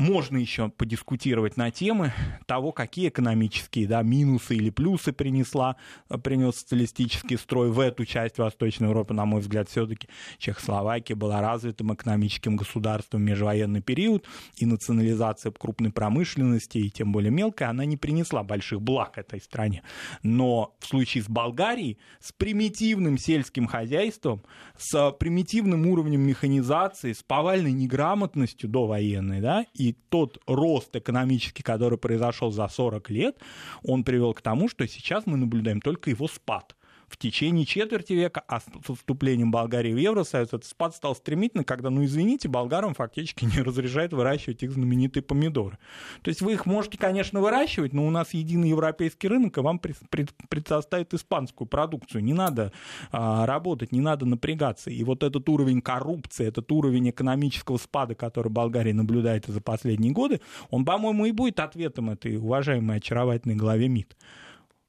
можно 0.00 0.38
еще 0.38 0.70
подискутировать 0.70 1.56
на 1.56 1.70
темы 1.70 2.12
того, 2.46 2.72
какие 2.72 3.08
экономические 3.08 3.86
да, 3.86 4.02
минусы 4.02 4.56
или 4.56 4.70
плюсы 4.70 5.12
принесла, 5.12 5.76
принес 6.24 6.56
социалистический 6.56 7.36
строй 7.36 7.70
в 7.70 7.78
эту 7.78 8.04
часть 8.06 8.38
Восточной 8.38 8.88
Европы. 8.88 9.14
На 9.14 9.26
мой 9.26 9.40
взгляд, 9.40 9.68
все-таки 9.68 10.08
Чехословакия 10.38 11.14
была 11.14 11.40
развитым 11.40 11.94
экономическим 11.94 12.56
государством 12.56 13.20
в 13.20 13.24
межвоенный 13.24 13.82
период, 13.82 14.26
и 14.56 14.66
национализация 14.66 15.52
крупной 15.52 15.92
промышленности, 15.92 16.78
и 16.78 16.90
тем 16.90 17.12
более 17.12 17.30
мелкой, 17.30 17.68
она 17.68 17.84
не 17.84 17.96
принесла 17.96 18.42
больших 18.42 18.80
благ 18.80 19.18
этой 19.18 19.40
стране. 19.40 19.82
Но 20.22 20.74
в 20.80 20.86
случае 20.86 21.22
с 21.22 21.28
Болгарией, 21.28 21.98
с 22.20 22.32
примитивным 22.32 23.18
сельским 23.18 23.66
хозяйством, 23.66 24.42
с 24.78 25.12
примитивным 25.12 25.86
уровнем 25.86 26.22
механизации, 26.22 27.12
с 27.12 27.22
повальной 27.22 27.72
неграмотностью 27.72 28.68
довоенной, 28.68 29.40
да, 29.40 29.66
и 29.74 29.89
тот 29.92 30.38
рост 30.46 30.94
экономический, 30.96 31.62
который 31.62 31.98
произошел 31.98 32.50
за 32.50 32.68
40 32.68 33.10
лет, 33.10 33.36
он 33.82 34.04
привел 34.04 34.34
к 34.34 34.42
тому, 34.42 34.68
что 34.68 34.86
сейчас 34.86 35.26
мы 35.26 35.36
наблюдаем 35.36 35.80
только 35.80 36.10
его 36.10 36.28
спад 36.28 36.74
в 37.10 37.16
течение 37.16 37.66
четверти 37.66 38.12
века, 38.12 38.42
а 38.46 38.60
с 38.60 38.64
вступлением 38.94 39.50
Болгарии 39.50 39.92
в 39.92 39.96
Евросоюз 39.96 40.48
этот 40.48 40.64
спад 40.64 40.94
стал 40.94 41.16
стремительно, 41.16 41.64
когда, 41.64 41.90
ну 41.90 42.04
извините, 42.04 42.48
болгарам 42.48 42.94
фактически 42.94 43.44
не 43.56 43.62
разрешают 43.62 44.12
выращивать 44.12 44.62
их 44.62 44.70
знаменитые 44.70 45.22
помидоры. 45.22 45.78
То 46.22 46.28
есть 46.28 46.40
вы 46.40 46.52
их 46.52 46.66
можете, 46.66 46.98
конечно, 46.98 47.40
выращивать, 47.40 47.92
но 47.92 48.06
у 48.06 48.10
нас 48.10 48.32
единый 48.32 48.70
европейский 48.70 49.26
рынок, 49.28 49.58
и 49.58 49.60
вам 49.60 49.80
предоставит 49.80 51.12
испанскую 51.12 51.66
продукцию. 51.66 52.22
Не 52.22 52.32
надо 52.32 52.72
а, 53.10 53.44
работать, 53.44 53.90
не 53.90 54.00
надо 54.00 54.24
напрягаться. 54.24 54.90
И 54.90 55.02
вот 55.02 55.24
этот 55.24 55.48
уровень 55.48 55.82
коррупции, 55.82 56.46
этот 56.46 56.70
уровень 56.70 57.10
экономического 57.10 57.76
спада, 57.78 58.14
который 58.14 58.52
Болгария 58.52 58.94
наблюдает 58.94 59.46
за 59.46 59.60
последние 59.60 60.12
годы, 60.12 60.40
он, 60.70 60.84
по-моему, 60.84 61.26
и 61.26 61.32
будет 61.32 61.58
ответом 61.58 62.10
этой 62.10 62.36
уважаемой 62.36 62.98
очаровательной 62.98 63.56
главе 63.56 63.88
МИД. 63.88 64.16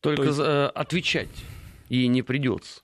Только 0.01 0.24
есть... 0.24 0.40
Э, 0.40 0.68
отвечать 0.68 1.30
ей 1.98 2.08
не 2.08 2.22
придется. 2.22 2.82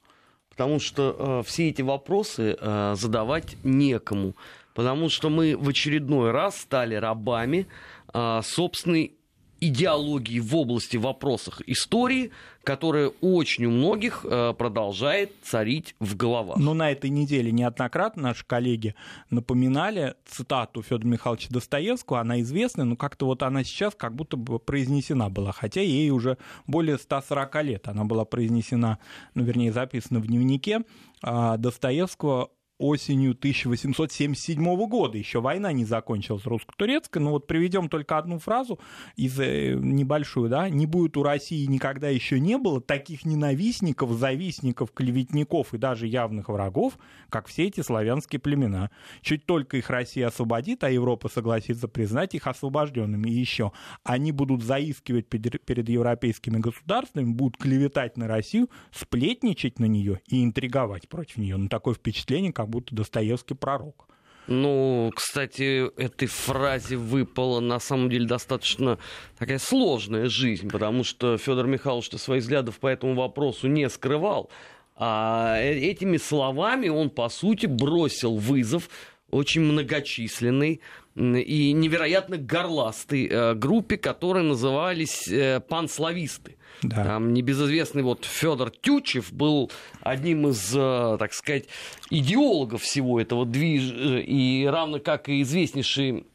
Потому 0.50 0.80
что 0.80 1.16
э, 1.18 1.48
все 1.48 1.70
эти 1.70 1.82
вопросы 1.82 2.58
э, 2.60 2.96
задавать 2.96 3.58
некому. 3.64 4.36
Потому 4.74 5.10
что 5.10 5.30
мы 5.30 5.56
в 5.56 5.70
очередной 5.70 6.32
раз 6.32 6.62
стали 6.62 6.96
рабами 6.96 7.68
э, 8.14 8.42
собственной 8.44 9.17
идеологии 9.60 10.40
в 10.40 10.56
области 10.56 10.98
вопросах 10.98 11.62
истории, 11.68 12.32
которая 12.64 13.12
очень 13.22 13.66
у 13.66 13.72
многих 13.72 14.26
э, 14.26 14.54
продолжает 14.58 15.32
царить 15.42 15.96
в 16.00 16.16
головах. 16.16 16.58
Но 16.58 16.74
на 16.74 16.92
этой 16.92 17.10
неделе 17.10 17.52
неоднократно 17.52 18.24
наши 18.24 18.46
коллеги 18.46 18.94
напоминали 19.30 20.16
цитату 20.26 20.82
Федора 20.82 21.08
Михайловича 21.08 21.48
Достоевского, 21.50 22.20
она 22.20 22.42
известная, 22.42 22.86
но 22.86 22.96
как-то 22.96 23.26
вот 23.26 23.44
она 23.44 23.64
сейчас 23.64 23.94
как 23.96 24.16
будто 24.16 24.38
бы 24.38 24.60
произнесена 24.60 25.30
была, 25.30 25.52
хотя 25.52 25.82
ей 25.82 26.10
уже 26.12 26.38
более 26.66 26.98
140 26.98 27.64
лет. 27.64 27.88
Она 27.88 28.04
была 28.04 28.26
произнесена, 28.26 29.00
ну, 29.34 29.44
вернее, 29.44 29.72
записана 29.72 30.20
в 30.20 30.28
дневнике 30.28 30.82
а, 31.22 31.58
Достоевского 31.58 32.50
осенью 32.80 33.32
1877 33.32 34.88
года. 34.88 35.18
Еще 35.18 35.42
война 35.42 35.72
не 35.72 35.86
закончилась 35.86 36.46
русско-турецкая. 36.46 37.22
Но 37.24 37.32
вот 37.32 37.48
приведем 37.48 37.90
только 37.90 38.18
одну 38.18 38.40
фразу 38.40 38.80
из 39.16 39.40
э, 39.40 39.74
небольшую, 39.74 40.50
да. 40.50 40.70
Не 40.70 40.86
будет 40.86 41.18
у 41.18 41.24
России 41.24 41.66
никогда 41.66 42.10
еще 42.10 42.40
не 42.40 42.58
было 42.58 42.82
таких 42.82 43.26
ненавистников, 43.26 44.12
завистников, 44.12 44.92
клеветников 44.92 45.74
и 45.74 45.78
даже 45.78 46.08
явных 46.08 46.50
врагов, 46.50 46.98
как 47.30 47.48
все 47.48 47.66
эти 47.68 47.82
славянские 47.82 48.40
племена. 48.40 48.92
Чуть 49.22 49.46
только 49.46 49.78
их 49.78 49.90
Россия 49.90 50.28
освободит, 50.28 50.84
а 50.84 50.92
Европа 50.92 51.30
согласится 51.30 51.88
признать 51.88 52.36
их 52.36 52.48
освобожденными. 52.48 53.30
Еще 53.30 53.72
они 54.04 54.32
будут 54.32 54.64
заискивать 54.64 55.28
перед 55.28 55.90
европейскими 55.90 56.60
государствами, 56.60 57.32
будут 57.32 57.58
клеветать 57.58 58.18
на 58.18 58.28
Россию, 58.28 58.70
сплетничать 58.92 59.80
на 59.80 59.86
нее 59.86 60.22
и 60.28 60.44
интриговать 60.44 61.10
против 61.10 61.38
нее. 61.38 61.58
Ну, 61.58 61.70
такое 61.70 61.96
впечатление, 61.96 62.54
как 62.54 62.67
будто 62.68 62.96
Достоевский 62.96 63.56
пророк. 63.56 64.08
Ну, 64.48 65.12
кстати, 65.14 65.92
этой 66.02 66.28
фразе 66.28 66.96
выпала 66.96 67.60
на 67.60 67.80
самом 67.80 68.10
деле 68.10 68.26
достаточно 68.26 68.98
такая 69.38 69.60
сложная 69.60 70.30
жизнь, 70.30 70.70
потому 70.70 71.04
что 71.04 71.38
Федор 71.38 71.68
Михайлович 71.68 72.10
своих 72.12 72.44
взглядов 72.44 72.80
по 72.80 72.88
этому 72.88 73.16
вопросу 73.16 73.68
не 73.68 73.90
скрывал. 73.90 74.50
А 74.96 75.58
э, 75.60 75.74
этими 75.74 76.18
словами 76.18 76.88
он, 76.88 77.10
по 77.10 77.28
сути, 77.28 77.66
бросил 77.66 78.38
вызов 78.38 78.90
очень 79.30 79.62
многочисленной 79.62 80.80
и 81.18 81.74
невероятно 81.74 82.38
горластой 82.38 83.28
э, 83.28 83.54
группе, 83.56 83.98
которые 83.98 84.44
назывались 84.44 85.28
э, 85.28 85.60
панслависты. 85.62 86.58
Да. 86.84 87.04
Там 87.04 87.34
небезызвестный 87.34 88.04
вот 88.04 88.26
Федор 88.26 88.70
Тючев 88.70 89.34
был 89.34 89.72
одним 90.02 90.48
из, 90.50 90.72
э, 90.76 91.18
так 91.18 91.34
сказать, 91.34 91.66
идеологов 92.12 92.84
всего 92.84 93.20
этого 93.20 93.48
движа, 93.48 94.20
и 94.20 94.66
равно 94.66 95.00
как 95.00 95.28
и 95.30 95.42
известнейший 95.42 96.26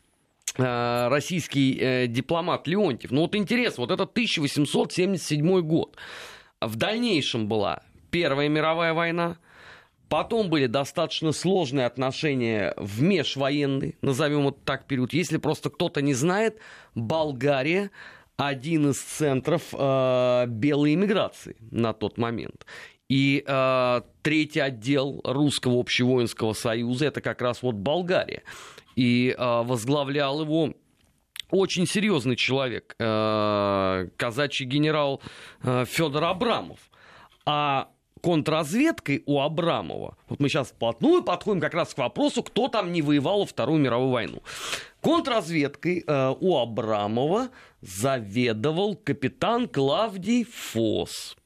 российский 0.54 2.08
дипломат 2.08 2.66
Леонтьев. 2.66 3.10
Ну 3.10 3.22
вот 3.22 3.34
интересно, 3.34 3.86
вот 3.86 3.90
это 3.90 4.02
1877 4.02 5.60
год. 5.62 5.96
В 6.60 6.76
дальнейшем 6.76 7.48
была 7.48 7.82
Первая 8.10 8.50
мировая 8.50 8.92
война, 8.92 9.38
Потом 10.09 10.50
были 10.50 10.66
достаточно 10.66 11.32
сложные 11.32 11.87
отношения 11.87 12.75
в 12.76 13.02
межвоенный, 13.02 13.97
назовем 14.02 14.42
вот 14.42 14.64
так 14.64 14.87
период. 14.87 15.12
Если 15.12 15.38
просто 15.38 15.71
кто-то 15.71 16.02
не 16.02 16.14
знает, 16.14 16.59
Болгария 16.94 17.90
один 18.37 18.90
из 18.90 19.00
центров 19.00 19.62
э, 19.73 20.47
белой 20.49 20.94
иммиграции 20.94 21.56
на 21.71 21.92
тот 21.92 22.18
момент. 22.18 22.66
И 23.09 23.44
э, 23.47 24.00
третий 24.23 24.61
отдел 24.61 25.21
Русского 25.25 25.80
общевоинского 25.80 26.52
союза 26.54 27.06
это 27.06 27.21
как 27.21 27.42
раз 27.42 27.62
вот 27.62 27.75
Болгария. 27.75 28.42
И 28.97 29.35
э, 29.37 29.62
возглавлял 29.62 30.42
его 30.42 30.75
очень 31.50 31.87
серьезный 31.87 32.37
человек, 32.37 32.94
э, 32.99 34.09
казачий 34.16 34.64
генерал 34.64 35.21
э, 35.62 35.85
Федор 35.87 36.25
Абрамов. 36.25 36.78
А 37.44 37.90
контрразведкой 38.23 39.23
у 39.26 39.41
Абрамова, 39.41 40.17
вот 40.29 40.41
мы 40.41 40.49
сейчас 40.49 40.69
вплотную 40.69 41.23
подходим 41.23 41.61
как 41.61 41.75
раз 41.75 41.93
к 41.93 41.99
вопросу, 41.99 42.43
кто 42.43 42.69
там 42.69 42.93
не 42.93 43.02
воевал 43.02 43.41
во 43.41 43.47
Вторую 43.47 43.81
мировую 43.81 44.11
войну. 44.11 44.43
Контрразведкой 45.00 46.05
э, 46.07 46.35
у 46.41 46.57
Абрамова 46.57 47.50
заведовал 47.81 48.95
капитан 48.95 49.69
Клавдий 49.69 50.45
Фос. 50.45 51.37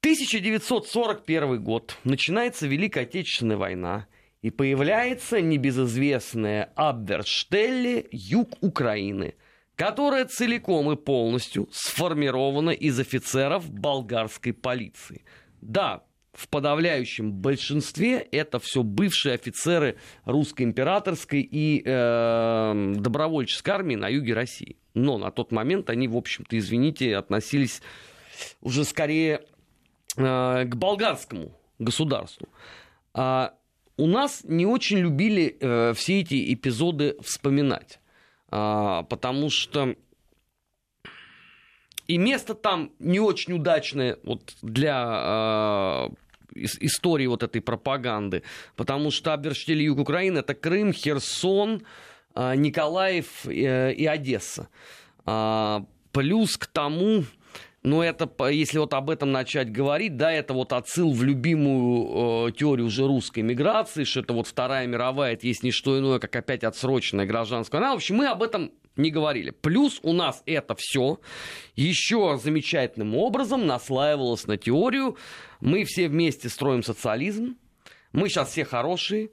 1941 0.00 1.62
год. 1.62 1.98
Начинается 2.04 2.66
Великая 2.66 3.02
Отечественная 3.02 3.58
война. 3.58 4.06
И 4.40 4.48
появляется 4.48 5.42
небезызвестная 5.42 6.72
Абверштелле, 6.74 8.06
юг 8.10 8.56
Украины– 8.62 9.34
которая 9.80 10.26
целиком 10.26 10.92
и 10.92 10.96
полностью 10.96 11.66
сформирована 11.72 12.68
из 12.68 13.00
офицеров 13.00 13.70
болгарской 13.70 14.52
полиции. 14.52 15.24
Да, 15.62 16.02
в 16.34 16.48
подавляющем 16.48 17.32
большинстве 17.32 18.18
это 18.18 18.58
все 18.58 18.82
бывшие 18.82 19.36
офицеры 19.36 19.96
русской 20.26 20.64
императорской 20.64 21.40
и 21.40 21.82
э, 21.82 22.92
добровольческой 22.94 23.70
армии 23.70 23.94
на 23.94 24.08
юге 24.08 24.34
России. 24.34 24.76
Но 24.92 25.16
на 25.16 25.30
тот 25.30 25.50
момент 25.50 25.88
они, 25.88 26.08
в 26.08 26.16
общем-то, 26.18 26.58
извините, 26.58 27.16
относились 27.16 27.80
уже 28.60 28.84
скорее 28.84 29.40
э, 30.18 30.64
к 30.66 30.76
болгарскому 30.76 31.58
государству. 31.78 32.50
А 33.14 33.54
у 33.96 34.06
нас 34.06 34.42
не 34.44 34.66
очень 34.66 34.98
любили 34.98 35.56
э, 35.58 35.94
все 35.94 36.20
эти 36.20 36.52
эпизоды 36.52 37.16
вспоминать. 37.22 37.99
А, 38.50 39.04
потому 39.04 39.50
что 39.50 39.94
и 42.06 42.18
место 42.18 42.54
там 42.54 42.90
не 42.98 43.20
очень 43.20 43.52
удачное 43.52 44.18
вот 44.24 44.56
для 44.62 46.08
э, 46.56 46.62
истории 46.80 47.26
вот 47.26 47.44
этой 47.44 47.60
пропаганды, 47.60 48.42
потому 48.74 49.12
что 49.12 49.32
Аберштель 49.32 49.82
юг 49.82 49.98
Украины 50.00 50.38
это 50.38 50.54
Крым, 50.54 50.92
Херсон, 50.92 51.84
э, 52.34 52.56
Николаев 52.56 53.46
э, 53.46 53.92
и 53.92 54.06
Одесса. 54.06 54.68
Плюс 56.12 56.56
к 56.56 56.66
тому, 56.66 57.24
но 57.82 58.04
это, 58.04 58.30
если 58.50 58.78
вот 58.78 58.92
об 58.92 59.08
этом 59.08 59.32
начать 59.32 59.72
говорить, 59.72 60.16
да, 60.16 60.30
это 60.30 60.52
вот 60.52 60.72
отсыл 60.74 61.12
в 61.12 61.22
любимую 61.22 62.48
э, 62.48 62.52
теорию 62.52 62.86
уже 62.86 63.06
русской 63.06 63.40
миграции, 63.40 64.04
что 64.04 64.20
это 64.20 64.34
вот 64.34 64.46
Вторая 64.46 64.86
мировая, 64.86 65.32
это 65.32 65.46
есть 65.46 65.62
не 65.62 65.70
что 65.70 65.98
иное, 65.98 66.18
как 66.18 66.36
опять 66.36 66.62
отсроченная 66.62 67.24
гражданская 67.24 67.80
война. 67.80 67.94
В 67.94 67.96
общем, 67.96 68.16
мы 68.16 68.26
об 68.26 68.42
этом 68.42 68.72
не 68.96 69.10
говорили. 69.10 69.50
Плюс 69.50 69.98
у 70.02 70.12
нас 70.12 70.42
это 70.44 70.74
все 70.76 71.20
еще 71.74 72.38
замечательным 72.42 73.16
образом 73.16 73.66
наслаивалось 73.66 74.46
на 74.46 74.58
теорию. 74.58 75.16
Мы 75.60 75.84
все 75.84 76.08
вместе 76.08 76.50
строим 76.50 76.82
социализм, 76.82 77.56
мы 78.12 78.28
сейчас 78.28 78.50
все 78.50 78.66
хорошие, 78.66 79.30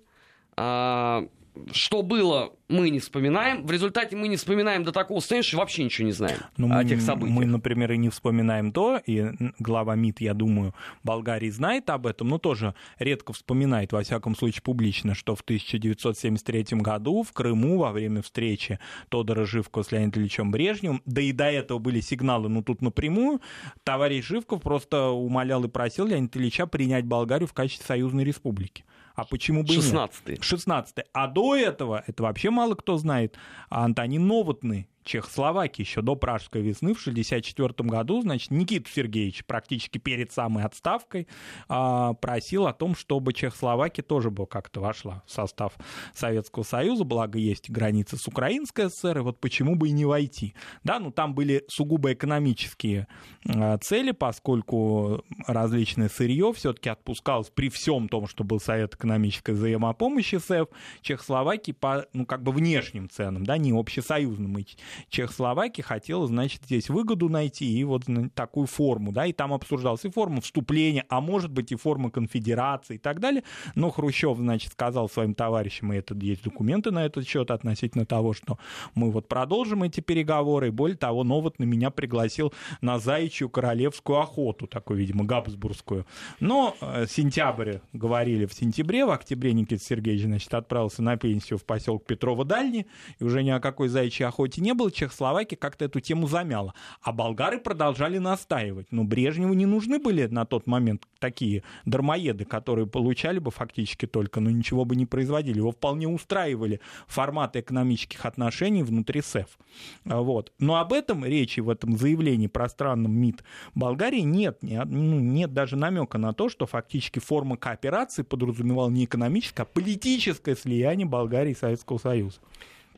а, 0.56 1.28
что 1.72 2.02
было, 2.02 2.54
мы 2.68 2.90
не 2.90 3.00
вспоминаем. 3.00 3.66
В 3.66 3.72
результате 3.72 4.16
мы 4.16 4.28
не 4.28 4.36
вспоминаем 4.36 4.84
до 4.84 4.92
такого 4.92 5.20
состояния, 5.20 5.44
что 5.44 5.58
вообще 5.58 5.84
ничего 5.84 6.08
не 6.08 6.14
знаем 6.14 6.38
ну, 6.58 6.68
о 6.72 6.84
мы, 6.84 6.86
тех 6.86 7.02
событиях. 7.02 7.36
Мы, 7.36 7.46
например, 7.46 7.92
и 7.92 7.98
не 7.98 8.10
вспоминаем 8.10 8.72
то, 8.72 9.02
и 9.06 9.32
глава 9.60 9.96
МИД, 9.96 10.22
я 10.22 10.34
думаю, 10.34 10.74
Болгарии 11.04 11.50
знает 11.50 11.90
об 11.90 12.08
этом, 12.08 12.30
но 12.30 12.38
тоже 12.38 12.76
редко 13.00 13.34
вспоминает, 13.34 13.94
во 13.94 14.04
всяком 14.04 14.36
случае, 14.36 14.62
публично, 14.64 15.16
что 15.16 15.36
в 15.36 15.42
1973 15.42 16.80
году 16.80 17.24
в 17.24 17.32
Крыму 17.32 17.80
во 17.80 17.92
время 17.92 18.22
встречи 18.22 18.80
Тодора 19.10 19.46
Живкова 19.46 19.84
с 19.84 19.92
Леонидом 19.92 20.22
Ильичем 20.22 20.52
Брежневым, 20.52 21.02
да 21.06 21.22
и 21.22 21.32
до 21.32 21.46
этого 21.46 21.80
были 21.80 22.02
сигналы, 22.02 22.50
ну 22.50 22.64
тут 22.64 22.82
напрямую, 22.82 23.42
товарищ 23.84 24.26
Живков 24.26 24.62
просто 24.62 25.10
умолял 25.10 25.64
и 25.64 25.68
просил 25.68 26.06
Леонида 26.06 26.38
Ильича 26.40 26.68
принять 26.68 27.06
Болгарию 27.06 27.48
в 27.48 27.54
качестве 27.54 27.86
союзной 27.86 28.24
республики. 28.24 28.84
А 29.18 29.26
почему 29.26 29.64
бы 29.64 29.74
16 29.74 30.30
нет? 30.30 30.44
16 30.44 30.98
А 31.12 31.28
до 31.28 31.56
этого, 31.56 32.04
это 32.06 32.22
вообще 32.22 32.52
мало 32.52 32.76
кто 32.76 32.98
знает, 32.98 33.36
Антонин 33.70 34.28
Новотный, 34.28 34.88
Чехословакии 35.08 35.82
еще 35.82 36.02
до 36.02 36.16
Пражской 36.16 36.62
весны 36.62 36.94
в 36.94 37.00
1964 37.00 37.90
году, 37.90 38.22
значит, 38.22 38.52
Никита 38.52 38.90
Сергеевич 38.90 39.46
практически 39.46 39.98
перед 39.98 40.32
самой 40.32 40.66
отставкой 40.66 41.28
а, 41.70 42.14
просил 42.14 42.68
о 42.68 42.74
том, 42.74 42.96
чтобы 42.96 43.34
Чехословакия 43.34 44.04
тоже 44.04 44.30
бы 44.30 44.46
как-то 44.46 44.82
вошла 44.82 45.24
в 45.26 45.32
состав 45.32 45.74
Советского 46.14 46.64
Союза, 46.64 47.06
благо 47.06 47.40
есть 47.40 47.70
границы 47.70 48.18
с 48.18 48.28
Украинской 48.28 48.90
ССР, 48.90 49.20
и 49.20 49.22
вот 49.22 49.40
почему 49.40 49.76
бы 49.76 49.88
и 49.88 49.92
не 49.92 50.06
войти. 50.06 50.54
Да, 50.84 51.00
ну 51.00 51.12
там 51.12 51.34
были 51.34 51.64
сугубо 51.70 52.14
экономические 52.14 53.08
а, 53.48 53.78
цели, 53.78 54.12
поскольку 54.12 55.24
различное 55.48 56.10
сырье 56.10 56.52
все-таки 56.54 56.90
отпускалось 56.90 57.50
при 57.50 57.70
всем 57.70 58.10
том, 58.10 58.28
что 58.28 58.44
был 58.44 58.60
Совет 58.60 58.96
экономической 58.96 59.52
взаимопомощи 59.52 60.38
СЭФ, 60.38 60.68
Чехословакии 61.02 61.72
по, 61.72 62.06
ну, 62.14 62.26
как 62.26 62.44
бы 62.44 62.52
внешним 62.52 63.10
ценам, 63.10 63.46
да, 63.46 63.58
не 63.58 63.72
общесоюзным. 63.72 64.58
И 64.58 64.66
Чехословакия 65.10 65.84
хотела, 65.84 66.28
значит, 66.28 66.62
здесь 66.66 66.90
выгоду 66.90 67.30
найти 67.30 67.66
и 67.66 67.84
вот 67.84 68.04
такую 68.34 68.68
форму, 68.68 69.12
да, 69.12 69.26
и 69.26 69.34
там 69.34 69.54
обсуждалась 69.54 70.06
и 70.06 70.10
форма 70.10 70.42
вступления, 70.42 71.06
а 71.10 71.22
может 71.22 71.52
быть 71.52 71.72
и 71.72 71.76
форма 71.76 72.10
конфедерации 72.10 72.96
и 72.96 72.98
так 72.98 73.20
далее. 73.20 73.44
Но 73.76 73.90
Хрущев, 73.90 74.38
значит, 74.38 74.72
сказал 74.72 75.10
своим 75.10 75.34
товарищам, 75.34 75.94
и 75.94 75.98
это 75.98 76.16
есть 76.16 76.44
документы 76.44 76.92
на 76.92 77.06
этот 77.06 77.28
счет 77.28 77.52
относительно 77.52 78.06
того, 78.06 78.34
что 78.34 78.58
мы 78.96 79.12
вот 79.12 79.28
продолжим 79.28 79.84
эти 79.84 80.02
переговоры, 80.02 80.68
и 80.68 80.72
более 80.72 80.98
того, 80.98 81.24
Новот 81.24 81.60
на 81.60 81.64
меня 81.64 81.90
пригласил 81.90 82.54
на 82.82 83.00
заячью 83.00 83.50
королевскую 83.50 84.20
охоту, 84.20 84.68
такую, 84.68 85.00
видимо, 85.00 85.26
габсбургскую. 85.26 86.06
Но 86.40 86.76
э, 86.82 87.06
сентябрь, 87.08 87.78
говорили 87.94 88.46
в 88.46 88.54
сентябре, 88.54 89.06
в 89.06 89.12
октябре 89.12 89.54
Никита 89.54 89.84
Сергеевич, 89.84 90.24
значит, 90.24 90.54
отправился 90.54 91.02
на 91.02 91.18
пенсию 91.18 91.60
в 91.60 91.66
поселок 91.66 92.06
Петрова-Дальний, 92.06 92.88
и 93.20 93.24
уже 93.24 93.44
ни 93.44 93.50
о 93.50 93.60
какой 93.60 93.88
заячьей 93.88 94.28
охоте 94.28 94.62
не 94.62 94.74
было, 94.74 94.87
Чехословакия 94.90 95.58
как-то 95.58 95.86
эту 95.86 96.00
тему 96.00 96.28
замяла. 96.28 96.74
А 97.02 97.12
болгары 97.12 97.60
продолжали 97.60 98.18
настаивать. 98.18 98.88
Но 98.92 99.04
Брежневу 99.04 99.54
не 99.54 99.66
нужны 99.66 100.00
были 100.00 100.26
на 100.28 100.46
тот 100.46 100.68
момент 100.68 101.08
такие 101.20 101.64
дармоеды, 101.86 102.46
которые 102.46 102.88
получали 102.88 103.40
бы 103.40 103.52
фактически 103.52 104.06
только, 104.06 104.40
но 104.40 104.50
ничего 104.50 104.86
бы 104.86 104.96
не 104.96 105.06
производили. 105.06 105.58
Его 105.58 105.72
вполне 105.72 106.08
устраивали 106.08 106.80
форматы 107.08 107.60
экономических 107.60 108.26
отношений 108.26 108.84
внутри 108.84 109.22
СЭФ. 109.22 109.58
Вот. 110.06 110.54
Но 110.60 110.78
об 110.78 110.94
этом 110.94 111.26
речи 111.26 111.60
в 111.60 111.70
этом 111.70 111.98
заявлении 111.98 112.48
пространном 112.48 113.12
МИД 113.12 113.44
Болгарии 113.76 114.22
нет. 114.22 114.60
Ну, 114.62 115.20
нет 115.20 115.54
даже 115.54 115.76
намека 115.76 116.18
на 116.18 116.34
то, 116.34 116.50
что 116.50 116.66
фактически 116.66 117.20
форма 117.20 117.58
кооперации 117.58 118.24
подразумевала 118.24 118.90
не 118.90 119.06
экономическое, 119.06 119.64
а 119.64 119.66
политическое 119.66 120.56
слияние 120.56 121.08
Болгарии 121.08 121.52
и 121.52 121.56
Советского 121.56 121.98
Союза. 121.98 122.40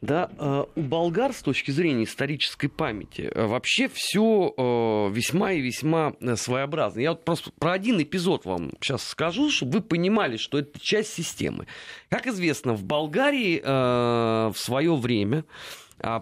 Да, 0.02 0.30
э, 0.38 0.64
у 0.76 0.82
болгар 0.82 1.34
с 1.34 1.42
точки 1.42 1.72
зрения 1.72 2.06
исторической 2.06 2.70
памяти 2.70 3.30
э, 3.34 3.46
вообще 3.46 3.90
все 3.90 4.54
э, 4.56 5.10
весьма 5.12 5.52
и 5.52 5.60
весьма 5.60 6.14
своеобразно. 6.36 7.02
Я 7.02 7.10
вот 7.12 7.26
просто 7.26 7.52
про 7.60 7.74
один 7.74 8.02
эпизод 8.02 8.46
вам 8.46 8.72
сейчас 8.80 9.04
скажу, 9.04 9.52
чтобы 9.52 9.74
вы 9.74 9.82
понимали, 9.82 10.38
что 10.38 10.60
это 10.60 10.80
часть 10.80 11.14
системы. 11.14 11.68
Как 12.10 12.28
известно, 12.28 12.74
в 12.74 12.84
Болгарии 12.84 13.60
в 13.60 14.58
свое 14.58 14.96
время 14.96 15.44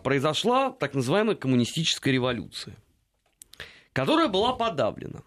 произошла 0.04 0.72
так 0.72 0.96
называемая 0.96 1.36
коммунистическая 1.36 2.12
революция, 2.12 2.76
которая 3.94 4.28
была 4.28 4.54
подавлена. 4.54 5.22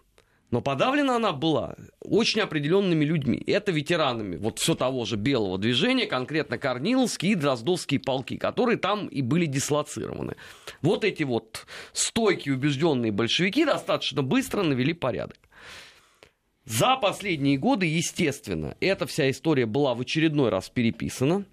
Но 0.51 0.61
подавлена 0.61 1.15
она 1.15 1.31
была 1.31 1.75
очень 2.01 2.41
определенными 2.41 3.05
людьми. 3.05 3.41
Это 3.47 3.71
ветеранами 3.71 4.35
вот 4.35 4.59
все 4.59 4.75
того 4.75 5.05
же 5.05 5.15
белого 5.15 5.57
движения, 5.57 6.05
конкретно 6.05 6.57
Корниловские 6.57 7.31
и 7.31 7.35
Дроздовские 7.35 8.01
полки, 8.01 8.35
которые 8.35 8.77
там 8.77 9.07
и 9.07 9.21
были 9.21 9.45
дислоцированы. 9.45 10.35
Вот 10.81 11.05
эти 11.05 11.23
вот 11.23 11.65
стойкие 11.93 12.55
убежденные 12.55 13.13
большевики 13.13 13.63
достаточно 13.63 14.21
быстро 14.21 14.63
навели 14.63 14.93
порядок. 14.93 15.37
За 16.65 16.97
последние 16.97 17.57
годы, 17.57 17.85
естественно, 17.85 18.75
эта 18.81 19.07
вся 19.07 19.29
история 19.29 19.65
была 19.65 19.95
в 19.95 20.01
очередной 20.01 20.49
раз 20.49 20.69
переписана. 20.69 21.45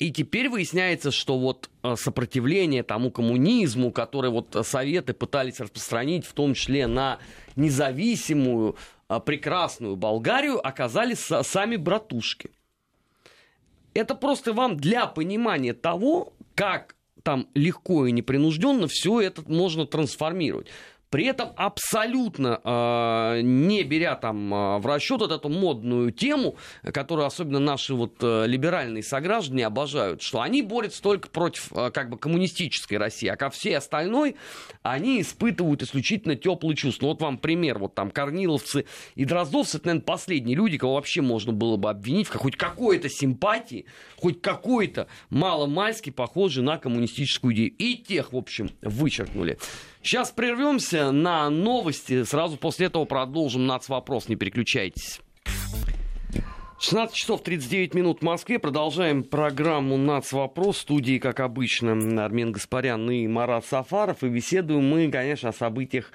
И 0.00 0.10
теперь 0.10 0.48
выясняется, 0.48 1.10
что 1.10 1.38
вот 1.38 1.68
э, 1.82 1.94
сопротивление 1.94 2.82
тому 2.82 3.10
коммунизму, 3.10 3.92
который 3.92 4.30
вот 4.30 4.56
Советы 4.62 5.12
пытались 5.12 5.60
распространить, 5.60 6.24
в 6.24 6.32
том 6.32 6.54
числе 6.54 6.86
на 6.86 7.18
независимую, 7.54 8.76
э, 9.10 9.20
прекрасную 9.20 9.96
Болгарию, 9.96 10.66
оказались 10.66 11.28
сами 11.42 11.76
братушки. 11.76 12.50
Это 13.92 14.14
просто 14.14 14.54
вам 14.54 14.78
для 14.78 15.06
понимания 15.06 15.74
того, 15.74 16.32
как 16.54 16.96
там 17.22 17.48
легко 17.54 18.06
и 18.06 18.12
непринужденно 18.12 18.88
все 18.88 19.20
это 19.20 19.42
можно 19.46 19.86
трансформировать. 19.86 20.68
При 21.10 21.24
этом 21.24 21.50
абсолютно 21.56 22.60
э, 22.62 23.40
не 23.42 23.82
беря 23.82 24.14
там 24.14 24.54
э, 24.54 24.78
в 24.78 24.86
расчет 24.86 25.20
вот 25.20 25.32
эту 25.32 25.48
модную 25.48 26.12
тему, 26.12 26.56
которую 26.84 27.26
особенно 27.26 27.58
наши 27.58 27.94
вот 27.94 28.18
э, 28.22 28.46
либеральные 28.46 29.02
сограждане 29.02 29.66
обожают, 29.66 30.22
что 30.22 30.40
они 30.40 30.62
борются 30.62 31.02
только 31.02 31.28
против 31.28 31.72
э, 31.72 31.90
как 31.90 32.10
бы 32.10 32.16
коммунистической 32.16 32.96
России, 32.96 33.26
а 33.26 33.34
ко 33.34 33.50
всей 33.50 33.76
остальной 33.76 34.36
они 34.82 35.20
испытывают 35.20 35.82
исключительно 35.82 36.36
теплые 36.36 36.76
чувства. 36.76 37.06
Ну, 37.06 37.08
вот 37.08 37.22
вам 37.22 37.38
пример, 37.38 37.78
вот 37.78 37.96
там 37.96 38.12
корниловцы 38.12 38.84
и 39.16 39.24
дроздовцы, 39.24 39.78
это, 39.78 39.88
наверное, 39.88 40.04
последние 40.04 40.56
люди, 40.56 40.78
кого 40.78 40.94
вообще 40.94 41.22
можно 41.22 41.52
было 41.52 41.76
бы 41.76 41.90
обвинить 41.90 42.28
в 42.28 42.36
хоть 42.36 42.54
какой-то 42.54 43.08
симпатии, 43.08 43.84
хоть 44.16 44.40
какой-то 44.40 45.08
маломальски 45.30 46.10
похожий 46.10 46.62
на 46.62 46.78
коммунистическую 46.78 47.52
идею. 47.52 47.72
И 47.78 47.96
тех, 47.96 48.32
в 48.32 48.36
общем, 48.36 48.70
вычеркнули. 48.80 49.58
Сейчас 50.02 50.30
прервемся 50.30 51.12
на 51.12 51.50
новости. 51.50 52.24
Сразу 52.24 52.56
после 52.56 52.86
этого 52.86 53.04
продолжим 53.04 53.66
нацвопрос. 53.66 54.28
Не 54.28 54.36
переключайтесь. 54.36 55.20
16 56.78 57.14
часов 57.14 57.42
39 57.42 57.92
минут 57.92 58.20
в 58.20 58.22
Москве. 58.22 58.58
Продолжаем 58.58 59.22
программу 59.22 59.98
«Нацвопрос». 59.98 60.78
В 60.78 60.80
студии, 60.80 61.18
как 61.18 61.40
обычно, 61.40 61.92
Армен 62.24 62.52
Гаспарян 62.52 63.10
и 63.10 63.26
Марат 63.26 63.66
Сафаров. 63.66 64.24
И 64.24 64.28
беседуем 64.28 64.88
мы, 64.88 65.10
конечно, 65.10 65.50
о 65.50 65.52
событиях 65.52 66.10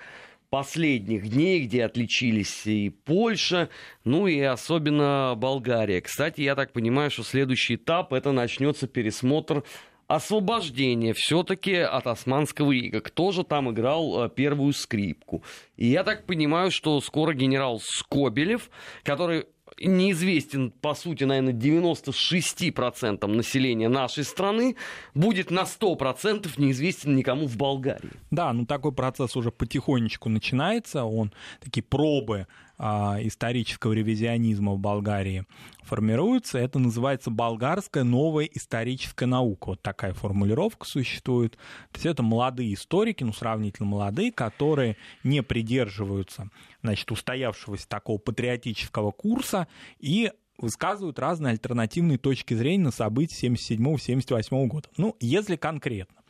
последних 0.49 1.29
дней, 1.29 1.65
где 1.65 1.85
отличились 1.85 2.65
и 2.65 2.89
Польша, 2.89 3.69
ну 4.03 4.25
и 4.25 4.39
особенно 4.39 5.35
Болгария. 5.37 6.01
Кстати, 6.01 6.41
я 6.41 6.55
так 6.55 6.73
понимаю, 6.73 7.11
что 7.11 7.23
следующий 7.23 7.75
этап 7.75 8.13
это 8.13 8.31
начнется 8.31 8.87
пересмотр 8.87 9.63
освобождение 10.07 11.13
все-таки 11.13 11.75
от 11.75 12.07
османского 12.07 12.71
ига. 12.71 13.01
Кто 13.01 13.31
же 13.31 13.43
там 13.43 13.71
играл 13.71 14.25
э, 14.25 14.29
первую 14.29 14.73
скрипку? 14.73 15.43
И 15.77 15.87
я 15.87 16.03
так 16.03 16.25
понимаю, 16.25 16.71
что 16.71 16.99
скоро 17.01 17.33
генерал 17.33 17.79
Скобелев, 17.81 18.69
который 19.03 19.45
неизвестен, 19.79 20.71
по 20.71 20.93
сути, 20.93 21.23
наверное, 21.23 21.53
96% 21.53 23.25
населения 23.27 23.89
нашей 23.89 24.23
страны, 24.23 24.75
будет 25.13 25.51
на 25.51 25.63
100% 25.63 26.49
неизвестен 26.57 27.15
никому 27.15 27.47
в 27.47 27.57
Болгарии. 27.57 28.11
Да, 28.31 28.53
ну 28.53 28.65
такой 28.65 28.93
процесс 28.93 29.35
уже 29.35 29.51
потихонечку 29.51 30.29
начинается, 30.29 31.03
он 31.03 31.33
такие 31.61 31.83
пробы 31.83 32.47
исторического 32.77 33.93
ревизионизма 33.93 34.73
в 34.73 34.79
Болгарии 34.79 35.45
формируются. 35.83 36.57
Это 36.57 36.79
называется 36.79 37.29
болгарская 37.29 38.03
новая 38.03 38.45
историческая 38.45 39.27
наука. 39.27 39.69
Вот 39.69 39.81
такая 39.81 40.13
формулировка 40.13 40.85
существует. 40.85 41.53
То 41.53 41.95
есть 41.95 42.05
это 42.05 42.23
молодые 42.23 42.73
историки, 42.73 43.23
ну, 43.23 43.33
сравнительно 43.33 43.87
молодые, 43.87 44.31
которые 44.31 44.97
не 45.23 45.41
придерживаются, 45.43 46.49
значит, 46.81 47.11
устоявшегося 47.11 47.87
такого 47.87 48.17
патриотического 48.17 49.11
курса 49.11 49.67
и 49.99 50.31
высказывают 50.57 51.19
разные 51.19 51.51
альтернативные 51.51 52.17
точки 52.17 52.53
зрения 52.53 52.85
на 52.85 52.91
события 52.91 53.47
77-78 53.47 54.67
года. 54.67 54.89
Ну, 54.97 55.15
если 55.19 55.55
конкретно. 55.55 56.21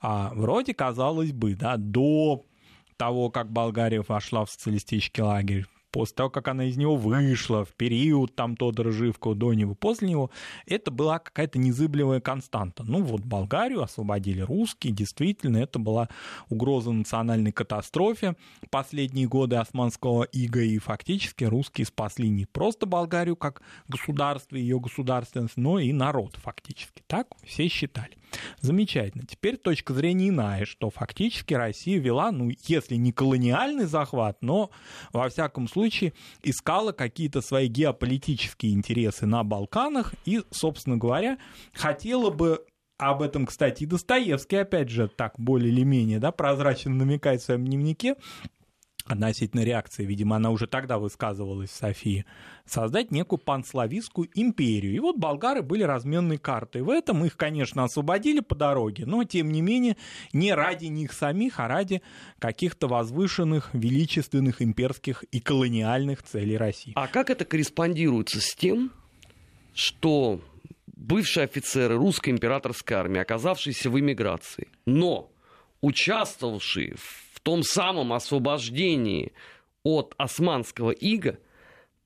А, 0.00 0.32
вроде, 0.34 0.74
казалось 0.74 1.32
бы, 1.32 1.54
да, 1.54 1.76
до 1.76 2.44
того, 2.96 3.30
как 3.30 3.50
Болгария 3.50 4.02
вошла 4.06 4.44
в 4.44 4.50
социалистический 4.50 5.22
лагерь, 5.22 5.66
после 5.92 6.16
того, 6.16 6.30
как 6.30 6.48
она 6.48 6.64
из 6.64 6.76
него 6.76 6.96
вышла, 6.96 7.64
в 7.64 7.74
период 7.74 8.34
там 8.34 8.56
Тодора 8.56 8.90
Живкова 8.90 9.34
до 9.34 9.52
него, 9.52 9.74
после 9.74 10.08
него, 10.08 10.30
это 10.66 10.90
была 10.90 11.18
какая-то 11.18 11.58
незыблемая 11.58 12.20
константа. 12.20 12.82
Ну 12.82 13.02
вот 13.02 13.20
Болгарию 13.20 13.82
освободили 13.82 14.40
русские, 14.40 14.92
действительно, 14.92 15.58
это 15.58 15.78
была 15.78 16.08
угроза 16.48 16.90
национальной 16.90 17.52
катастрофе 17.52 18.36
последние 18.70 19.28
годы 19.28 19.56
османского 19.56 20.24
ига, 20.24 20.62
и 20.62 20.78
фактически 20.78 21.44
русские 21.44 21.86
спасли 21.86 22.28
не 22.30 22.46
просто 22.46 22.86
Болгарию 22.86 23.36
как 23.36 23.62
государство, 23.88 24.56
ее 24.56 24.80
государственность, 24.80 25.56
но 25.56 25.78
и 25.78 25.92
народ 25.92 26.36
фактически. 26.36 27.02
Так 27.06 27.28
все 27.44 27.68
считали. 27.68 28.16
Замечательно. 28.60 29.24
Теперь 29.26 29.58
точка 29.58 29.92
зрения 29.92 30.30
иная, 30.30 30.64
что 30.64 30.88
фактически 30.88 31.52
Россия 31.52 31.98
вела, 32.00 32.32
ну, 32.32 32.50
если 32.64 32.96
не 32.96 33.12
колониальный 33.12 33.84
захват, 33.84 34.38
но, 34.40 34.70
во 35.12 35.28
всяком 35.28 35.68
случае, 35.68 35.81
искала 36.42 36.92
какие-то 36.92 37.40
свои 37.40 37.68
геополитические 37.68 38.72
интересы 38.72 39.26
на 39.26 39.44
Балканах 39.44 40.14
и, 40.24 40.42
собственно 40.50 40.96
говоря, 40.96 41.38
хотела 41.72 42.30
бы 42.30 42.64
об 42.98 43.22
этом, 43.22 43.46
кстати, 43.46 43.82
и 43.82 43.86
Достоевский, 43.86 44.56
опять 44.56 44.88
же, 44.88 45.08
так 45.08 45.34
более 45.38 45.72
или 45.72 45.82
менее, 45.82 46.20
да, 46.20 46.30
прозрачно 46.30 46.94
намекает 46.94 47.40
в 47.40 47.44
своем 47.44 47.64
дневнике, 47.64 48.14
относительно 49.04 49.64
реакции, 49.64 50.04
видимо, 50.04 50.36
она 50.36 50.50
уже 50.50 50.66
тогда 50.66 50.98
высказывалась 50.98 51.70
Софии, 51.70 52.24
создать 52.64 53.10
некую 53.10 53.38
панславистскую 53.38 54.28
империю. 54.34 54.94
И 54.94 54.98
вот 54.98 55.16
болгары 55.16 55.62
были 55.62 55.82
разменной 55.82 56.38
картой. 56.38 56.82
В 56.82 56.90
этом 56.90 57.24
их, 57.24 57.36
конечно, 57.36 57.84
освободили 57.84 58.40
по 58.40 58.54
дороге, 58.54 59.06
но, 59.06 59.24
тем 59.24 59.50
не 59.50 59.62
менее, 59.62 59.96
не 60.32 60.54
ради 60.54 60.86
них 60.86 61.12
самих, 61.12 61.60
а 61.60 61.68
ради 61.68 62.02
каких-то 62.38 62.86
возвышенных, 62.86 63.70
величественных 63.72 64.62
имперских 64.62 65.24
и 65.24 65.40
колониальных 65.40 66.22
целей 66.22 66.56
России. 66.56 66.92
А 66.94 67.08
как 67.08 67.30
это 67.30 67.44
корреспондируется 67.44 68.40
с 68.40 68.54
тем, 68.54 68.92
что 69.74 70.40
бывшие 70.86 71.44
офицеры 71.44 71.96
русской 71.96 72.30
императорской 72.30 72.96
армии, 72.96 73.20
оказавшиеся 73.20 73.90
в 73.90 73.98
эмиграции, 73.98 74.68
но 74.86 75.30
участвовавшие 75.80 76.94
в 76.96 77.31
том 77.42 77.62
самом 77.62 78.12
освобождении 78.12 79.32
от 79.82 80.14
османского 80.16 80.90
ига 80.90 81.38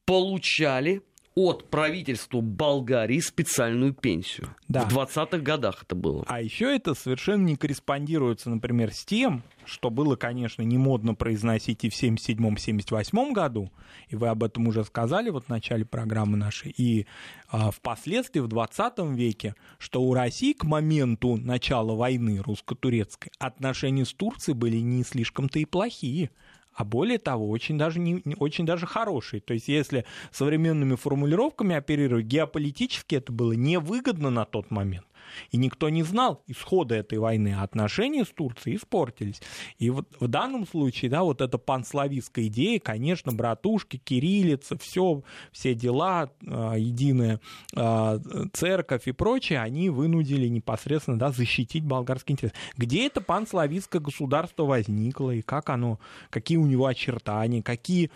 получали 0.04 1.02
от 1.36 1.68
правительства 1.68 2.40
Болгарии 2.40 3.20
специальную 3.20 3.92
пенсию. 3.92 4.48
Да. 4.68 4.84
В 4.86 4.96
20-х 4.96 5.38
годах 5.38 5.82
это 5.82 5.94
было. 5.94 6.24
А 6.26 6.40
еще 6.40 6.74
это 6.74 6.94
совершенно 6.94 7.44
не 7.44 7.56
корреспондируется, 7.56 8.48
например, 8.48 8.90
с 8.90 9.04
тем, 9.04 9.42
что 9.66 9.90
было, 9.90 10.16
конечно, 10.16 10.62
не 10.62 10.78
модно 10.78 11.14
произносить 11.14 11.84
и 11.84 11.90
в 11.90 11.92
77-78 11.92 13.32
году, 13.32 13.70
и 14.08 14.16
вы 14.16 14.28
об 14.28 14.44
этом 14.44 14.66
уже 14.66 14.82
сказали 14.84 15.28
вот 15.28 15.44
в 15.44 15.48
начале 15.50 15.84
программы 15.84 16.38
нашей, 16.38 16.70
и 16.70 17.06
а, 17.50 17.70
впоследствии 17.70 18.40
в 18.40 18.48
20 18.48 18.98
веке, 19.14 19.54
что 19.78 20.02
у 20.02 20.14
России 20.14 20.54
к 20.54 20.64
моменту 20.64 21.36
начала 21.36 21.94
войны 21.94 22.38
русско-турецкой 22.38 23.30
отношения 23.38 24.06
с 24.06 24.14
Турцией 24.14 24.56
были 24.56 24.78
не 24.78 25.04
слишком-то 25.04 25.58
и 25.58 25.66
плохие 25.66 26.30
а 26.76 26.84
более 26.84 27.18
того, 27.18 27.48
очень 27.48 27.78
даже, 27.78 27.98
не, 27.98 28.22
очень 28.38 28.66
даже 28.66 28.86
хороший. 28.86 29.40
То 29.40 29.54
есть, 29.54 29.66
если 29.66 30.04
современными 30.30 30.94
формулировками 30.94 31.74
оперировать, 31.74 32.26
геополитически 32.26 33.16
это 33.16 33.32
было 33.32 33.52
невыгодно 33.52 34.28
на 34.28 34.44
тот 34.44 34.70
момент 34.70 35.06
и 35.50 35.56
никто 35.56 35.88
не 35.88 36.02
знал 36.02 36.42
исхода 36.46 36.94
этой 36.94 37.18
войны, 37.18 37.54
а 37.58 37.62
отношения 37.62 38.24
с 38.24 38.28
Турцией 38.28 38.76
испортились. 38.76 39.40
И 39.78 39.90
вот 39.90 40.06
в 40.20 40.28
данном 40.28 40.66
случае, 40.66 41.10
да, 41.10 41.22
вот 41.22 41.40
эта 41.40 41.58
панславистская 41.58 42.46
идея, 42.46 42.80
конечно, 42.80 43.32
братушки, 43.32 43.96
кириллица, 43.96 44.78
все, 44.78 45.22
все 45.52 45.74
дела, 45.74 46.30
э, 46.42 46.74
единая 46.78 47.40
э, 47.74 48.18
церковь 48.52 49.06
и 49.06 49.12
прочее, 49.12 49.60
они 49.60 49.90
вынудили 49.90 50.48
непосредственно, 50.48 51.18
да, 51.18 51.30
защитить 51.30 51.84
болгарский 51.84 52.32
интерес. 52.32 52.52
Где 52.76 53.06
это 53.06 53.20
панславистское 53.20 54.00
государство 54.00 54.64
возникло 54.64 55.30
и 55.30 55.42
как 55.42 55.70
оно, 55.70 55.98
какие 56.30 56.58
у 56.58 56.66
него 56.66 56.86
очертания, 56.86 57.62
какие 57.62 58.10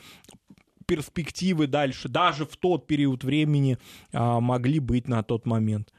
перспективы 0.90 1.68
дальше, 1.68 2.08
даже 2.08 2.44
в 2.44 2.56
тот 2.56 2.88
период 2.88 3.22
времени 3.22 3.78
а, 4.12 4.40
могли 4.40 4.80
быть 4.80 5.06
на 5.06 5.22
тот 5.22 5.46
момент. 5.46 5.92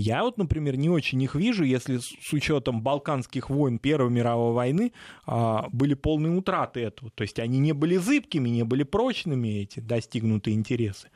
Я 0.00 0.22
вот, 0.22 0.38
например, 0.38 0.76
не 0.76 0.88
очень 0.88 1.20
их 1.20 1.34
вижу, 1.34 1.64
если 1.64 1.98
с 1.98 2.32
учетом 2.32 2.82
Балканских 2.82 3.50
войн 3.50 3.80
Первой 3.80 4.10
мировой 4.10 4.52
войны 4.52 4.92
а, 5.26 5.66
были 5.72 5.94
полные 5.94 6.32
утраты 6.32 6.78
этого. 6.78 7.10
То 7.10 7.22
есть 7.22 7.40
они 7.40 7.58
не 7.58 7.72
были 7.72 7.96
зыбкими, 7.96 8.48
не 8.48 8.62
были 8.62 8.84
прочными, 8.84 9.48
эти 9.62 9.80
достигнутые 9.80 10.54
интересы 10.54 11.08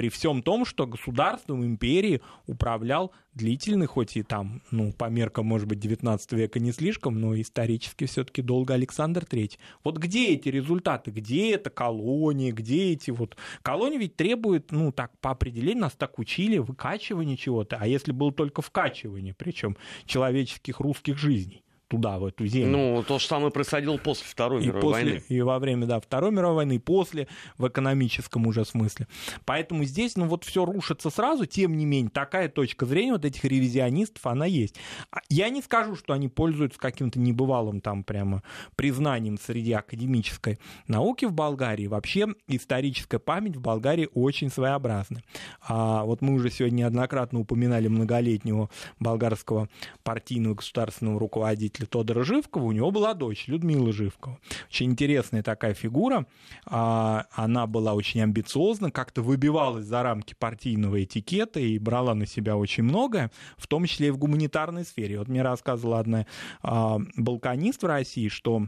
при 0.00 0.08
всем 0.08 0.42
том, 0.42 0.64
что 0.64 0.86
государством 0.86 1.64
империи 1.64 2.22
управлял 2.46 3.12
длительный, 3.34 3.86
хоть 3.86 4.16
и 4.16 4.22
там, 4.22 4.62
ну, 4.70 4.92
по 4.92 5.10
меркам, 5.10 5.46
может 5.46 5.68
быть, 5.68 5.78
19 5.78 6.32
века 6.32 6.58
не 6.58 6.72
слишком, 6.72 7.20
но 7.20 7.38
исторически 7.38 8.06
все-таки 8.06 8.42
долго 8.42 8.74
Александр 8.74 9.24
III. 9.24 9.58
Вот 9.84 9.98
где 9.98 10.28
эти 10.30 10.48
результаты? 10.48 11.10
Где 11.10 11.52
это 11.52 11.70
колонии? 11.70 12.50
Где 12.50 12.92
эти 12.92 13.10
вот... 13.10 13.36
Колонии 13.62 13.98
ведь 13.98 14.16
требуют, 14.16 14.72
ну, 14.72 14.90
так, 14.90 15.16
по 15.20 15.30
определению, 15.32 15.82
нас 15.82 15.92
так 15.92 16.18
учили, 16.18 16.58
выкачивание 16.58 17.36
чего-то. 17.36 17.76
А 17.78 17.86
если 17.86 18.12
было 18.20 18.32
только 18.32 18.62
вкачивание, 18.62 19.34
причем 19.34 19.76
человеческих 20.04 20.80
русских 20.80 21.18
жизней? 21.18 21.64
Туда, 21.90 22.18
в 22.18 22.26
эту 22.26 22.46
землю. 22.46 22.70
Ну, 22.70 23.02
то 23.02 23.18
же 23.18 23.26
самое 23.26 23.50
происходило 23.50 23.96
после 23.96 24.24
Второй 24.26 24.62
и 24.62 24.66
мировой 24.68 24.80
после, 24.80 25.04
войны. 25.04 25.22
И 25.28 25.40
во 25.40 25.58
время, 25.58 25.86
да, 25.86 25.98
Второй 25.98 26.30
мировой 26.30 26.56
войны, 26.56 26.76
и 26.76 26.78
после, 26.78 27.26
в 27.58 27.66
экономическом 27.66 28.46
уже 28.46 28.64
смысле. 28.64 29.08
Поэтому 29.44 29.82
здесь, 29.84 30.16
ну, 30.16 30.26
вот 30.26 30.44
все 30.44 30.64
рушится 30.64 31.10
сразу, 31.10 31.46
тем 31.46 31.76
не 31.76 31.84
менее, 31.84 32.10
такая 32.10 32.48
точка 32.48 32.86
зрения 32.86 33.12
вот 33.12 33.24
этих 33.24 33.44
ревизионистов, 33.44 34.24
она 34.24 34.46
есть. 34.46 34.76
А 35.10 35.18
я 35.28 35.48
не 35.48 35.62
скажу, 35.62 35.96
что 35.96 36.12
они 36.12 36.28
пользуются 36.28 36.78
каким-то 36.78 37.18
небывалым 37.18 37.80
там 37.80 38.04
прямо 38.04 38.44
признанием 38.76 39.36
среди 39.36 39.72
академической 39.72 40.60
науки 40.86 41.24
в 41.24 41.32
Болгарии. 41.32 41.88
Вообще 41.88 42.28
историческая 42.46 43.18
память 43.18 43.56
в 43.56 43.60
Болгарии 43.60 44.08
очень 44.14 44.48
своеобразна. 44.48 45.22
А 45.60 46.04
вот 46.04 46.22
мы 46.22 46.34
уже 46.34 46.50
сегодня 46.50 46.82
неоднократно 46.82 47.40
упоминали 47.40 47.88
многолетнего 47.88 48.70
болгарского 49.00 49.68
партийного 50.04 50.54
государственного 50.54 51.18
руководителя 51.18 51.79
после 51.80 51.86
Тодора 51.86 52.24
Живкова 52.24 52.64
у 52.64 52.72
него 52.72 52.90
была 52.90 53.14
дочь 53.14 53.48
Людмила 53.48 53.92
Живкова. 53.92 54.38
Очень 54.68 54.90
интересная 54.90 55.42
такая 55.42 55.74
фигура. 55.74 56.26
А, 56.66 57.26
она 57.32 57.66
была 57.66 57.94
очень 57.94 58.22
амбициозна, 58.22 58.90
как-то 58.90 59.22
выбивалась 59.22 59.86
за 59.86 60.02
рамки 60.02 60.34
партийного 60.38 61.02
этикета 61.02 61.60
и 61.60 61.78
брала 61.78 62.14
на 62.14 62.26
себя 62.26 62.56
очень 62.56 62.84
многое, 62.84 63.30
в 63.56 63.66
том 63.66 63.86
числе 63.86 64.08
и 64.08 64.10
в 64.10 64.18
гуманитарной 64.18 64.84
сфере. 64.84 65.18
Вот 65.18 65.28
мне 65.28 65.42
рассказывала 65.42 66.00
одна 66.00 66.26
а, 66.62 66.98
балканист 67.16 67.82
в 67.82 67.86
России, 67.86 68.28
что 68.28 68.66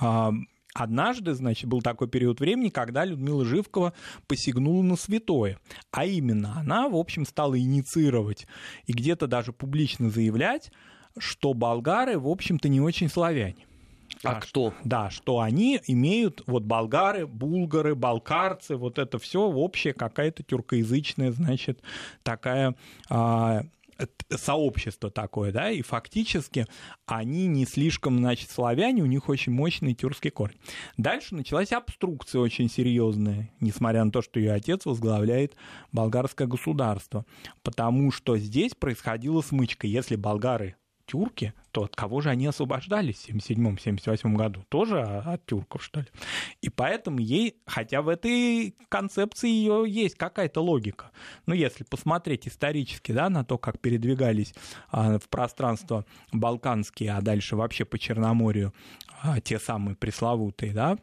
а, 0.00 0.32
однажды, 0.74 1.34
значит, 1.34 1.66
был 1.66 1.82
такой 1.82 2.08
период 2.08 2.40
времени, 2.40 2.70
когда 2.70 3.04
Людмила 3.04 3.44
Живкова 3.44 3.92
посягнула 4.26 4.82
на 4.82 4.96
святое. 4.96 5.58
А 5.90 6.06
именно, 6.06 6.58
она, 6.58 6.88
в 6.88 6.96
общем, 6.96 7.26
стала 7.26 7.58
инициировать 7.58 8.46
и 8.86 8.92
где-то 8.92 9.26
даже 9.26 9.52
публично 9.52 10.10
заявлять, 10.10 10.70
что 11.18 11.54
болгары, 11.54 12.18
в 12.18 12.28
общем-то, 12.28 12.68
не 12.68 12.80
очень 12.80 13.08
славяне. 13.08 13.66
А, 14.22 14.32
а 14.32 14.40
кто? 14.40 14.74
Да, 14.84 15.10
что 15.10 15.40
они 15.40 15.80
имеют, 15.86 16.42
вот 16.46 16.64
болгары, 16.64 17.26
булгары, 17.26 17.94
балкарцы, 17.94 18.76
вот 18.76 18.98
это 18.98 19.18
все 19.18 19.42
общее 19.42 19.94
какая-то 19.94 20.42
тюркоязычная, 20.42 21.32
значит, 21.32 21.82
такая 22.22 22.74
а, 23.10 23.62
сообщество 24.30 25.10
такое, 25.10 25.52
да, 25.52 25.70
и 25.70 25.82
фактически 25.82 26.66
они 27.06 27.46
не 27.46 27.64
слишком, 27.66 28.18
значит, 28.18 28.50
славяне, 28.50 29.02
у 29.02 29.06
них 29.06 29.28
очень 29.28 29.52
мощный 29.52 29.94
тюркский 29.94 30.30
корень. 30.30 30.58
Дальше 30.96 31.34
началась 31.34 31.72
обструкция 31.72 32.40
очень 32.40 32.68
серьезная, 32.68 33.50
несмотря 33.60 34.04
на 34.04 34.10
то, 34.10 34.22
что 34.22 34.38
ее 34.38 34.52
отец 34.52 34.84
возглавляет 34.84 35.54
болгарское 35.92 36.46
государство, 36.46 37.24
потому 37.62 38.10
что 38.12 38.36
здесь 38.36 38.74
происходила 38.74 39.40
смычка. 39.40 39.86
Если 39.86 40.16
болгары 40.16 40.76
тюрки, 41.06 41.54
то 41.72 41.84
от 41.84 41.96
кого 41.96 42.20
же 42.20 42.30
они 42.30 42.46
освобождались 42.46 43.28
в 43.28 43.36
77-78 43.36 44.34
году? 44.34 44.64
Тоже 44.68 45.00
от 45.02 45.46
тюрков, 45.46 45.82
что 45.82 46.00
ли? 46.00 46.06
И 46.60 46.68
поэтому 46.68 47.18
ей, 47.18 47.56
хотя 47.66 48.02
в 48.02 48.08
этой 48.08 48.74
концепции 48.88 49.48
ее 49.48 49.84
есть 49.86 50.16
какая-то 50.16 50.60
логика, 50.60 51.10
но 51.46 51.54
если 51.54 51.84
посмотреть 51.84 52.48
исторически 52.48 53.12
да, 53.12 53.28
на 53.30 53.44
то, 53.44 53.58
как 53.58 53.80
передвигались 53.80 54.54
а, 54.90 55.18
в 55.18 55.28
пространство 55.28 56.04
балканские, 56.32 57.12
а 57.12 57.20
дальше 57.20 57.56
вообще 57.56 57.84
по 57.84 57.98
Черноморью 57.98 58.74
а, 59.22 59.40
те 59.40 59.58
самые 59.58 59.96
пресловутые, 59.96 60.72
да, 60.72 60.98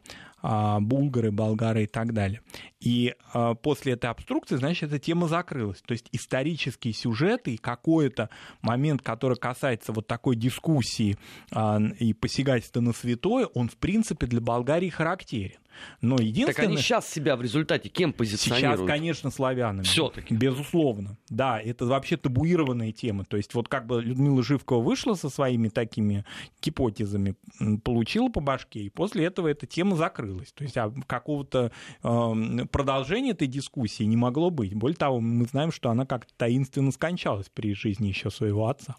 булгары, 0.80 1.30
болгары 1.30 1.84
и 1.84 1.86
так 1.86 2.12
далее. 2.12 2.40
И 2.80 3.14
а, 3.32 3.54
после 3.54 3.94
этой 3.94 4.10
обструкции, 4.10 4.56
значит, 4.56 4.90
эта 4.90 4.98
тема 4.98 5.26
закрылась. 5.26 5.80
То 5.80 5.92
есть 5.92 6.08
исторические 6.12 6.92
сюжеты 6.92 7.54
и 7.54 7.56
какой-то 7.56 8.28
момент, 8.60 9.00
который 9.00 9.38
касается 9.38 9.92
вот 9.92 10.06
такой 10.06 10.36
дискуссии 10.36 11.16
а, 11.50 11.80
и 11.98 12.12
посягательства 12.12 12.80
на 12.80 12.92
святое, 12.92 13.46
он, 13.46 13.68
в 13.68 13.76
принципе, 13.76 14.26
для 14.26 14.42
Болгарии 14.42 14.90
характерен. 14.90 15.58
Но 16.00 16.16
единственное... 16.16 16.54
Так 16.54 16.64
они 16.64 16.76
сейчас 16.76 17.08
себя 17.10 17.36
в 17.36 17.42
результате 17.42 17.88
кем 17.88 18.12
позиционируют? 18.12 18.80
Сейчас, 18.80 18.88
конечно, 18.88 19.30
славянами. 19.30 19.84
Все-таки. 19.84 20.34
Безусловно. 20.34 21.18
Да, 21.28 21.60
это 21.60 21.86
вообще 21.86 22.16
табуированная 22.16 22.92
тема. 22.92 23.24
То 23.24 23.36
есть 23.36 23.54
вот 23.54 23.68
как 23.68 23.86
бы 23.86 24.02
Людмила 24.02 24.42
Живкова 24.42 24.82
вышла 24.82 25.14
со 25.14 25.28
своими 25.28 25.68
такими 25.68 26.24
гипотезами, 26.62 27.34
получила 27.82 28.28
по 28.28 28.40
башке, 28.40 28.80
и 28.80 28.90
после 28.90 29.24
этого 29.26 29.48
эта 29.48 29.66
тема 29.66 29.96
закрылась. 29.96 30.52
То 30.52 30.64
есть 30.64 30.76
а 30.76 30.92
какого-то 31.06 31.72
э, 32.02 32.66
продолжения 32.70 33.30
этой 33.30 33.48
дискуссии 33.48 34.04
не 34.04 34.16
могло 34.16 34.50
быть. 34.50 34.74
Более 34.74 34.96
того, 34.96 35.20
мы 35.20 35.46
знаем, 35.46 35.72
что 35.72 35.90
она 35.90 36.06
как-то 36.06 36.32
таинственно 36.36 36.92
скончалась 36.92 37.48
при 37.48 37.74
жизни 37.74 38.08
еще 38.08 38.30
своего 38.30 38.68
отца. 38.68 38.96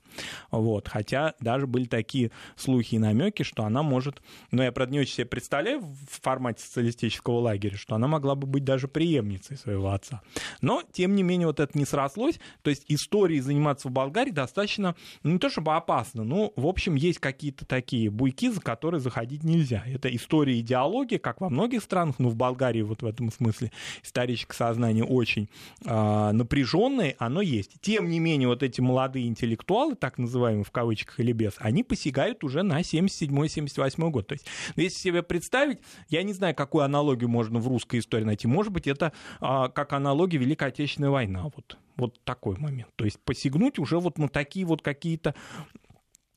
Вот. 0.51 0.87
Хотя 0.87 1.33
даже 1.39 1.67
были 1.67 1.85
такие 1.85 2.31
слухи 2.55 2.95
и 2.95 2.99
намеки, 2.99 3.43
что 3.43 3.63
она 3.63 3.83
может... 3.83 4.21
Но 4.51 4.57
ну, 4.57 4.63
я, 4.63 4.71
правда, 4.71 4.93
не 4.93 4.99
очень 4.99 5.13
себе 5.13 5.25
представляю 5.25 5.81
в 5.81 6.21
формате 6.21 6.64
социалистического 6.65 7.39
лагеря, 7.39 7.77
что 7.77 7.95
она 7.95 8.07
могла 8.07 8.35
бы 8.35 8.47
быть 8.47 8.63
даже 8.63 8.87
преемницей 8.87 9.57
своего 9.57 9.91
отца. 9.91 10.21
Но, 10.61 10.83
тем 10.91 11.15
не 11.15 11.23
менее, 11.23 11.47
вот 11.47 11.59
это 11.59 11.77
не 11.77 11.85
срослось. 11.85 12.39
То 12.61 12.69
есть 12.69 12.85
историей 12.87 13.41
заниматься 13.41 13.87
в 13.87 13.91
Болгарии 13.91 14.31
достаточно, 14.31 14.95
ну, 15.23 15.33
не 15.33 15.39
то 15.39 15.49
чтобы 15.49 15.75
опасно, 15.75 16.23
но, 16.23 16.53
в 16.55 16.65
общем, 16.67 16.95
есть 16.95 17.19
какие-то 17.19 17.65
такие 17.65 18.09
буйки, 18.09 18.49
за 18.49 18.61
которые 18.61 18.99
заходить 18.99 19.43
нельзя. 19.43 19.83
Это 19.85 20.13
история 20.13 20.59
идеологии, 20.59 21.17
как 21.17 21.41
во 21.41 21.49
многих 21.49 21.83
странах, 21.83 22.15
но 22.19 22.29
в 22.29 22.35
Болгарии 22.35 22.81
вот 22.81 23.01
в 23.01 23.05
этом 23.05 23.31
смысле 23.31 23.71
историческое 24.03 24.55
сознание 24.55 25.03
очень 25.03 25.49
э, 25.85 26.31
напряженное, 26.31 27.15
оно 27.19 27.41
есть. 27.41 27.79
Тем 27.81 28.09
не 28.09 28.19
менее, 28.19 28.47
вот 28.47 28.63
эти 28.63 28.81
молодые 28.81 29.27
интеллектуалы, 29.27 29.95
так 29.95 30.17
называемые 30.17 30.63
в 30.63 30.71
кавычках 30.71 31.19
или 31.19 31.31
без, 31.31 31.53
они 31.57 31.83
посягают 31.83 32.43
уже 32.43 32.63
на 32.63 32.81
77-78 32.81 34.09
год. 34.09 34.27
То 34.27 34.33
есть, 34.33 34.45
если 34.75 34.97
себе 34.97 35.23
представить, 35.23 35.79
я 36.09 36.23
не 36.23 36.33
знаю, 36.33 36.54
какую 36.55 36.83
аналогию 36.83 37.29
можно 37.29 37.59
в 37.59 37.67
русской 37.67 37.99
истории 37.99 38.23
найти. 38.23 38.47
Может 38.47 38.71
быть, 38.71 38.87
это 38.87 39.13
а, 39.39 39.69
как 39.69 39.93
аналогия 39.93 40.37
Великой 40.37 40.69
Отечественной 40.69 41.09
войны. 41.09 41.41
Вот, 41.43 41.77
вот 41.97 42.19
такой 42.23 42.57
момент. 42.57 42.89
То 42.95 43.05
есть 43.05 43.19
посягнуть 43.19 43.79
уже 43.79 43.99
вот 43.99 44.17
на 44.17 44.29
такие 44.29 44.65
вот 44.65 44.81
какие-то 44.81 45.35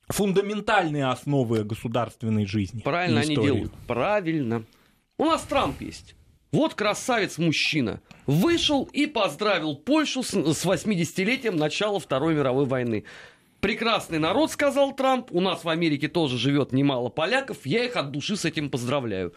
фундаментальные 0.09 1.07
основы 1.07 1.63
государственной 1.63 2.45
жизни. 2.45 2.81
Правильно 2.81 3.21
они 3.21 3.35
делают. 3.35 3.73
Правильно. 3.87 4.63
У 5.17 5.25
нас 5.25 5.41
Трамп 5.43 5.81
есть. 5.81 6.15
Вот 6.51 6.73
красавец-мужчина. 6.73 8.01
Вышел 8.25 8.89
и 8.91 9.05
поздравил 9.05 9.75
Польшу 9.75 10.23
с 10.23 10.33
80-летием 10.33 11.55
начала 11.55 11.99
Второй 11.99 12.33
мировой 12.33 12.65
войны. 12.65 13.05
Прекрасный 13.59 14.19
народ, 14.19 14.51
сказал 14.51 14.95
Трамп. 14.95 15.31
У 15.31 15.41
нас 15.41 15.63
в 15.63 15.69
Америке 15.69 16.07
тоже 16.07 16.37
живет 16.37 16.71
немало 16.71 17.09
поляков. 17.09 17.65
Я 17.65 17.83
их 17.83 17.97
от 17.97 18.11
души 18.11 18.35
с 18.35 18.45
этим 18.45 18.69
поздравляю. 18.69 19.33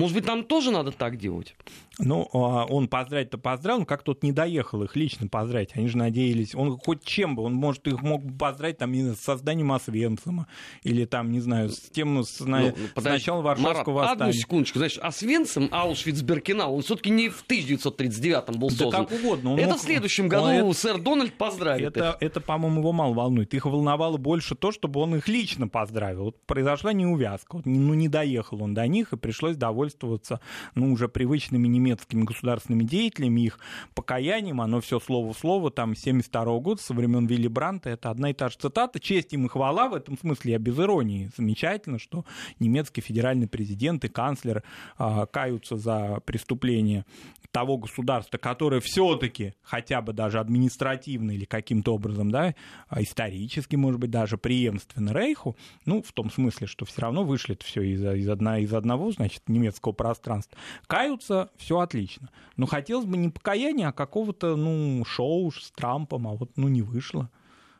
Может 0.00 0.16
быть, 0.16 0.26
нам 0.26 0.44
тоже 0.44 0.70
надо 0.70 0.92
так 0.92 1.18
делать? 1.18 1.54
Ну, 1.98 2.28
а, 2.32 2.64
он 2.64 2.88
поздравить-то 2.88 3.36
поздравил, 3.36 3.80
но 3.80 3.84
как 3.84 4.02
тот 4.02 4.22
не 4.22 4.32
доехал 4.32 4.82
их 4.82 4.96
лично 4.96 5.28
поздравить. 5.28 5.70
Они 5.74 5.86
же 5.88 5.98
надеялись, 5.98 6.54
он 6.54 6.78
хоть 6.78 7.04
чем 7.04 7.36
бы, 7.36 7.42
он, 7.42 7.54
может, 7.54 7.86
их 7.86 8.00
мог 8.00 8.24
бы 8.24 8.36
поздравить 8.36 8.78
там, 8.78 8.94
с 8.94 9.18
созданием 9.18 9.70
Освенцима, 9.72 10.46
или 10.82 11.04
там, 11.04 11.30
не 11.30 11.40
знаю, 11.40 11.68
с 11.68 11.78
тем, 11.78 12.24
с, 12.24 12.40
ну, 12.40 12.72
с 12.96 13.04
началом 13.04 13.44
Варшавского 13.44 13.94
Марат, 13.94 14.10
восстания. 14.10 14.30
Одну 14.30 14.40
секундочку, 14.40 14.78
знаешь, 14.78 14.98
Освенцим, 14.98 15.68
Аушвиц-Беркинау, 15.70 16.76
он 16.76 16.82
все-таки 16.82 17.10
не 17.10 17.28
в 17.28 17.42
1939 17.42 18.56
был 18.56 18.70
создан. 18.70 18.90
Да 18.90 18.96
как 19.04 19.12
угодно. 19.12 19.52
Он 19.52 19.58
это 19.58 19.68
мог... 19.70 19.78
в 19.78 19.82
следующем 19.82 20.28
году 20.28 20.66
он, 20.68 20.74
сэр 20.74 20.98
Дональд 20.98 21.34
поздравит 21.34 21.96
это, 21.96 22.16
их. 22.20 22.26
Это, 22.26 22.40
по-моему, 22.40 22.80
его 22.80 22.92
мало 22.92 23.12
волнует. 23.12 23.52
Их 23.52 23.66
волновало 23.66 24.16
больше 24.16 24.54
то, 24.54 24.72
чтобы 24.72 25.00
он 25.00 25.16
их 25.16 25.28
лично 25.28 25.68
поздравил. 25.68 26.24
Вот 26.24 26.40
произошла 26.46 26.94
неувязка. 26.94 27.56
Вот, 27.56 27.66
ну, 27.66 27.92
не 27.94 28.08
доехал 28.08 28.62
он 28.62 28.72
до 28.72 28.86
них, 28.86 29.12
и 29.12 29.16
пришлось 29.16 29.56
довольствоваться, 29.90 30.40
ну, 30.74 30.92
уже 30.92 31.08
привычными 31.08 31.68
немецкими 31.68 32.24
государственными 32.24 32.84
деятелями, 32.84 33.42
их 33.42 33.58
покаянием, 33.94 34.60
оно 34.60 34.80
все 34.80 35.00
слово 35.00 35.32
в 35.32 35.38
слово, 35.38 35.70
там, 35.70 35.94
72 35.94 36.58
года, 36.60 36.80
со 36.80 36.94
времен 36.94 37.26
Вилли 37.26 37.48
Бранта, 37.48 37.90
это 37.90 38.10
одна 38.10 38.30
и 38.30 38.32
та 38.32 38.48
же 38.48 38.56
цитата, 38.58 39.00
честь 39.00 39.32
им 39.32 39.46
и 39.46 39.48
хвала, 39.48 39.88
в 39.88 39.94
этом 39.94 40.18
смысле 40.18 40.52
я 40.52 40.58
без 40.58 40.78
иронии, 40.78 41.30
замечательно, 41.36 41.98
что 41.98 42.24
немецкий 42.58 43.00
федеральный 43.00 43.48
президент 43.48 44.04
и 44.04 44.08
канцлер 44.08 44.62
а, 44.96 45.26
каются 45.26 45.76
за 45.76 46.20
преступления 46.24 47.04
того 47.50 47.78
государства, 47.78 48.38
которое 48.38 48.80
все-таки 48.80 49.54
хотя 49.62 50.00
бы 50.02 50.12
даже 50.12 50.38
административно 50.38 51.32
или 51.32 51.44
каким-то 51.44 51.94
образом, 51.94 52.30
да, 52.30 52.54
исторически, 52.96 53.76
может 53.76 54.00
быть, 54.00 54.10
даже 54.10 54.38
преемственно 54.38 55.12
Рейху, 55.12 55.56
ну, 55.84 56.02
в 56.02 56.12
том 56.12 56.30
смысле, 56.30 56.66
что 56.66 56.84
все 56.84 57.02
равно 57.02 57.24
вышли 57.24 57.54
это 57.54 57.64
все 57.64 57.82
из, 57.82 58.04
из, 58.04 58.28
одна, 58.28 58.58
из 58.58 58.72
одного, 58.72 59.10
значит, 59.10 59.48
немецкого 59.48 59.69
пространства, 59.70 60.58
каются, 60.86 61.50
все 61.56 61.78
отлично. 61.78 62.30
Но 62.56 62.66
хотелось 62.66 63.06
бы 63.06 63.16
не 63.16 63.28
покаяния, 63.28 63.88
а 63.88 63.92
какого-то, 63.92 64.56
ну, 64.56 65.04
шоу 65.04 65.50
с 65.52 65.70
Трампом, 65.72 66.26
а 66.26 66.32
вот, 66.32 66.50
ну, 66.56 66.68
не 66.68 66.82
вышло. 66.82 67.30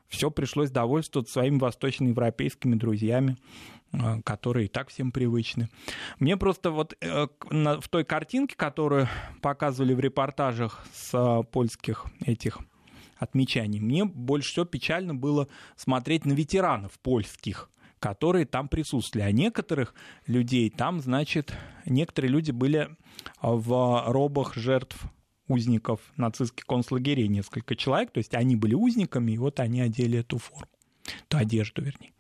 Все 0.09 0.31
пришлось 0.31 0.71
довольствоваться 0.71 1.35
своими 1.35 1.59
восточноевропейскими 1.59 2.75
друзьями, 2.75 3.37
э, 3.93 4.21
которые 4.23 4.67
и 4.67 4.69
так 4.69 4.89
всем 4.89 5.13
привычны. 5.13 5.69
Мне 6.19 6.37
просто 6.37 6.73
вот 6.73 6.97
э, 7.01 7.29
в 7.49 7.89
той 7.89 8.05
картинке, 8.05 8.57
которую 8.57 9.09
показывали 9.41 9.95
в 9.95 10.01
репортажах 10.01 10.85
с 10.93 11.15
э, 11.15 11.45
польских 11.45 12.07
этих 12.27 12.59
отмечаний, 13.19 13.81
мне 13.81 14.05
больше 14.05 14.51
всего 14.51 14.65
печально 14.65 15.15
было 15.15 15.47
смотреть 15.77 16.25
на 16.25 16.33
ветеранов 16.33 16.99
польских, 16.99 17.71
которые 18.01 18.47
там 18.47 18.69
присутствовали. 18.69 19.29
А 19.29 19.33
некоторых 19.33 19.95
людей 20.27 20.71
там, 20.71 21.01
значит, 21.01 21.53
некоторые 21.87 22.33
люди 22.33 22.51
были 22.51 22.97
в 23.43 24.05
робах 24.07 24.55
жертв 24.55 24.99
узников 25.47 26.01
нацистских 26.17 26.65
концлагерей, 26.65 27.29
несколько 27.29 27.77
человек, 27.77 28.13
то 28.13 28.19
есть 28.19 28.35
они 28.35 28.57
были 28.57 28.75
узниками, 28.75 29.33
и 29.33 29.39
вот 29.39 29.61
они 29.61 29.81
одели 29.81 30.21
эту 30.21 30.39
форму, 30.39 30.69
ту 31.29 31.39
одежду, 31.39 31.83
вернее. 31.83 32.13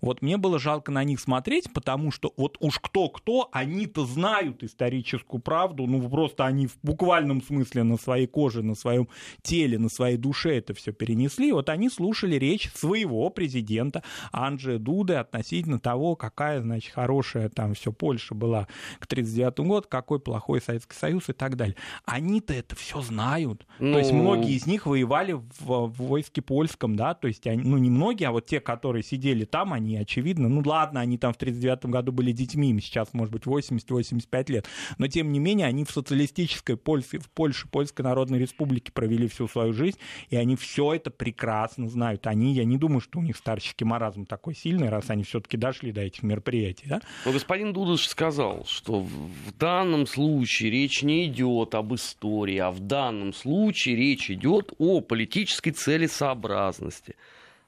Вот 0.00 0.22
мне 0.22 0.36
было 0.36 0.58
жалко 0.58 0.92
на 0.92 1.04
них 1.04 1.20
смотреть, 1.20 1.72
потому 1.72 2.10
что 2.10 2.32
вот 2.36 2.56
уж 2.60 2.78
кто-кто, 2.78 3.48
они-то 3.52 4.06
знают 4.06 4.62
историческую 4.62 5.40
правду, 5.40 5.86
ну 5.86 6.08
просто 6.08 6.44
они 6.44 6.66
в 6.66 6.76
буквальном 6.82 7.42
смысле 7.42 7.82
на 7.82 7.96
своей 7.96 8.26
коже, 8.26 8.62
на 8.62 8.74
своем 8.74 9.08
теле, 9.42 9.78
на 9.78 9.88
своей 9.88 10.16
душе 10.16 10.56
это 10.56 10.74
все 10.74 10.92
перенесли. 10.92 11.52
Вот 11.52 11.68
они 11.68 11.88
слушали 11.88 12.36
речь 12.36 12.70
своего 12.74 13.28
президента 13.30 14.02
Анджея 14.32 14.78
Дуды 14.78 15.14
относительно 15.14 15.78
того, 15.78 16.16
какая, 16.16 16.60
значит, 16.60 16.92
хорошая 16.92 17.48
там 17.48 17.74
все 17.74 17.92
Польша 17.92 18.34
была 18.34 18.66
к 18.98 19.06
1939 19.06 19.58
году, 19.60 19.86
какой 19.88 20.20
плохой 20.20 20.60
Советский 20.60 20.96
Союз 20.96 21.28
и 21.28 21.32
так 21.32 21.56
далее. 21.56 21.76
Они-то 22.04 22.52
это 22.52 22.76
все 22.76 23.00
знают. 23.00 23.66
Ну... 23.78 23.92
То 23.92 23.98
есть 23.98 24.12
ну. 24.12 24.22
многие 24.22 24.54
из 24.54 24.66
них 24.66 24.86
воевали 24.86 25.32
в, 25.32 25.44
в 25.60 25.92
войске 26.02 26.42
польском, 26.42 26.96
да, 26.96 27.14
то 27.14 27.28
есть 27.28 27.46
они, 27.46 27.62
ну 27.62 27.78
не 27.78 27.90
многие, 27.90 28.26
а 28.26 28.32
вот 28.32 28.46
те, 28.46 28.60
которые 28.60 29.02
сидели 29.02 29.44
там 29.44 29.63
они, 29.72 29.96
очевидно, 29.96 30.48
ну 30.48 30.62
ладно, 30.64 31.00
они 31.00 31.18
там 31.18 31.32
в 31.32 31.36
1939 31.36 31.92
году 31.92 32.12
были 32.12 32.32
детьми, 32.32 32.70
им 32.70 32.80
сейчас, 32.80 33.12
может 33.12 33.32
быть, 33.32 33.44
80-85 33.44 34.52
лет, 34.52 34.66
но 34.98 35.08
тем 35.08 35.32
не 35.32 35.38
менее 35.38 35.66
они 35.66 35.84
в 35.84 35.90
социалистической 35.90 36.76
Польше, 36.76 37.18
в 37.18 37.30
Польше, 37.30 37.68
Польской 37.68 38.04
Народной 38.04 38.38
Республике 38.38 38.92
провели 38.92 39.28
всю 39.28 39.48
свою 39.48 39.72
жизнь, 39.72 39.98
и 40.30 40.36
они 40.36 40.56
все 40.56 40.94
это 40.94 41.10
прекрасно 41.10 41.88
знают. 41.88 42.26
Они, 42.26 42.54
я 42.54 42.64
не 42.64 42.76
думаю, 42.76 43.00
что 43.00 43.18
у 43.18 43.22
них 43.22 43.36
старческий 43.36 43.86
маразм 43.86 44.26
такой 44.26 44.54
сильный, 44.54 44.88
раз 44.88 45.10
они 45.10 45.24
все-таки 45.24 45.56
дошли 45.56 45.92
до 45.92 46.02
этих 46.02 46.22
мероприятий. 46.22 46.86
Да? 46.86 47.00
Но 47.24 47.32
господин 47.32 47.72
Дудыш 47.72 48.08
сказал, 48.08 48.64
что 48.66 49.00
в 49.00 49.52
данном 49.58 50.06
случае 50.06 50.70
речь 50.70 51.02
не 51.02 51.26
идет 51.26 51.74
об 51.74 51.94
истории, 51.94 52.58
а 52.58 52.70
в 52.70 52.80
данном 52.80 53.32
случае 53.32 53.96
речь 53.96 54.30
идет 54.30 54.72
о 54.78 55.00
политической 55.00 55.70
целесообразности. 55.70 57.16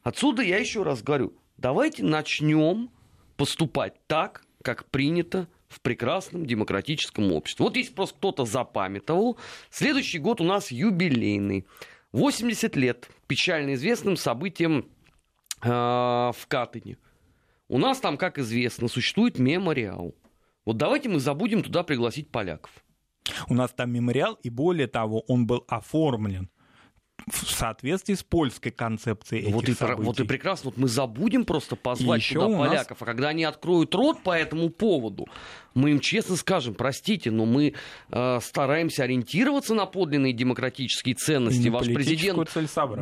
Отсюда 0.02 0.42
я 0.42 0.58
еще 0.58 0.82
раз 0.82 1.02
говорю, 1.02 1.32
давайте 1.56 2.04
начнем 2.04 2.90
поступать 3.36 3.94
так, 4.06 4.44
как 4.62 4.86
принято 4.86 5.48
в 5.68 5.80
прекрасном 5.80 6.46
демократическом 6.46 7.32
обществе. 7.32 7.64
Вот 7.64 7.76
если 7.76 7.92
просто 7.92 8.16
кто-то 8.16 8.44
запамятовал, 8.44 9.36
следующий 9.70 10.18
год 10.18 10.40
у 10.40 10.44
нас 10.44 10.70
юбилейный. 10.70 11.66
80 12.12 12.76
лет 12.76 13.08
печально 13.26 13.74
известным 13.74 14.16
событием 14.16 14.88
э, 15.62 15.68
в 15.68 16.46
Катыни. 16.48 16.98
У 17.68 17.78
нас 17.78 17.98
там, 18.00 18.16
как 18.16 18.38
известно, 18.38 18.88
существует 18.88 19.38
мемориал. 19.38 20.14
Вот 20.64 20.76
давайте 20.76 21.08
мы 21.08 21.20
забудем 21.20 21.62
туда 21.62 21.82
пригласить 21.82 22.30
поляков. 22.30 22.70
У 23.48 23.54
нас 23.54 23.72
там 23.72 23.92
мемориал, 23.92 24.34
и 24.42 24.50
более 24.50 24.86
того, 24.86 25.20
он 25.26 25.46
был 25.46 25.64
оформлен 25.68 26.48
в 27.28 27.50
соответствии 27.50 28.14
с 28.14 28.22
польской 28.22 28.70
концепцией 28.70 29.50
вот 29.52 29.64
этих 29.64 29.74
и, 29.74 29.78
событий. 29.78 30.02
Вот 30.02 30.20
и 30.20 30.24
прекрасно. 30.24 30.70
Вот 30.70 30.78
мы 30.78 30.86
забудем 30.86 31.44
просто 31.44 31.74
позвать 31.74 32.30
и 32.30 32.34
туда 32.34 32.46
поляков, 32.46 32.90
нас... 32.90 33.02
а 33.02 33.04
когда 33.04 33.28
они 33.28 33.42
откроют 33.42 33.94
рот 33.96 34.22
по 34.22 34.30
этому 34.30 34.70
поводу, 34.70 35.26
мы 35.74 35.90
им 35.90 36.00
честно 36.00 36.36
скажем, 36.36 36.74
простите, 36.74 37.32
но 37.32 37.44
мы 37.44 37.74
э, 38.10 38.40
стараемся 38.40 39.02
ориентироваться 39.02 39.74
на 39.74 39.86
подлинные 39.86 40.32
демократические 40.32 41.16
ценности. 41.16 41.68
Ваш 41.68 41.86
президент 41.86 42.48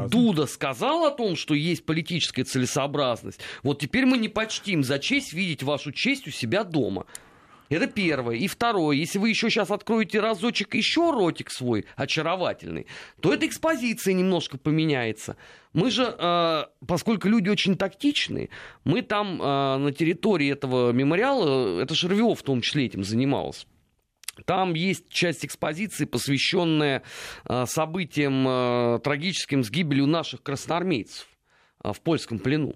Дуда 0.08 0.46
сказал 0.46 1.04
о 1.04 1.10
том, 1.10 1.36
что 1.36 1.52
есть 1.52 1.84
политическая 1.84 2.44
целесообразность. 2.44 3.40
Вот 3.62 3.78
теперь 3.80 4.06
мы 4.06 4.16
не 4.16 4.28
почтим 4.28 4.82
за 4.82 4.98
честь 4.98 5.34
видеть 5.34 5.62
вашу 5.62 5.92
честь 5.92 6.26
у 6.26 6.30
себя 6.30 6.64
дома. 6.64 7.04
Это 7.70 7.86
первое. 7.86 8.36
И 8.36 8.46
второе, 8.46 8.96
если 8.96 9.18
вы 9.18 9.30
еще 9.30 9.48
сейчас 9.48 9.70
откроете 9.70 10.20
разочек 10.20 10.74
еще 10.74 11.10
ротик 11.10 11.50
свой 11.50 11.86
очаровательный, 11.96 12.86
то 13.20 13.32
эта 13.32 13.46
экспозиция 13.46 14.14
немножко 14.14 14.58
поменяется. 14.58 15.36
Мы 15.72 15.90
же, 15.90 16.14
э, 16.16 16.64
поскольку 16.86 17.28
люди 17.28 17.48
очень 17.48 17.76
тактичные, 17.76 18.50
мы 18.84 19.02
там 19.02 19.40
э, 19.40 19.76
на 19.78 19.92
территории 19.92 20.50
этого 20.50 20.92
мемориала, 20.92 21.80
это 21.80 21.94
Шервиов 21.94 22.40
в 22.40 22.42
том 22.42 22.60
числе 22.60 22.86
этим 22.86 23.02
занимался, 23.02 23.66
там 24.44 24.74
есть 24.74 25.08
часть 25.08 25.44
экспозиции, 25.44 26.04
посвященная 26.04 27.02
э, 27.48 27.64
событиям 27.66 28.46
э, 28.46 29.00
трагическим 29.02 29.62
с 29.62 29.70
гибелью 29.70 30.06
наших 30.06 30.42
красноармейцев 30.42 31.28
э, 31.82 31.92
в 31.92 32.00
польском 32.00 32.38
плену 32.38 32.74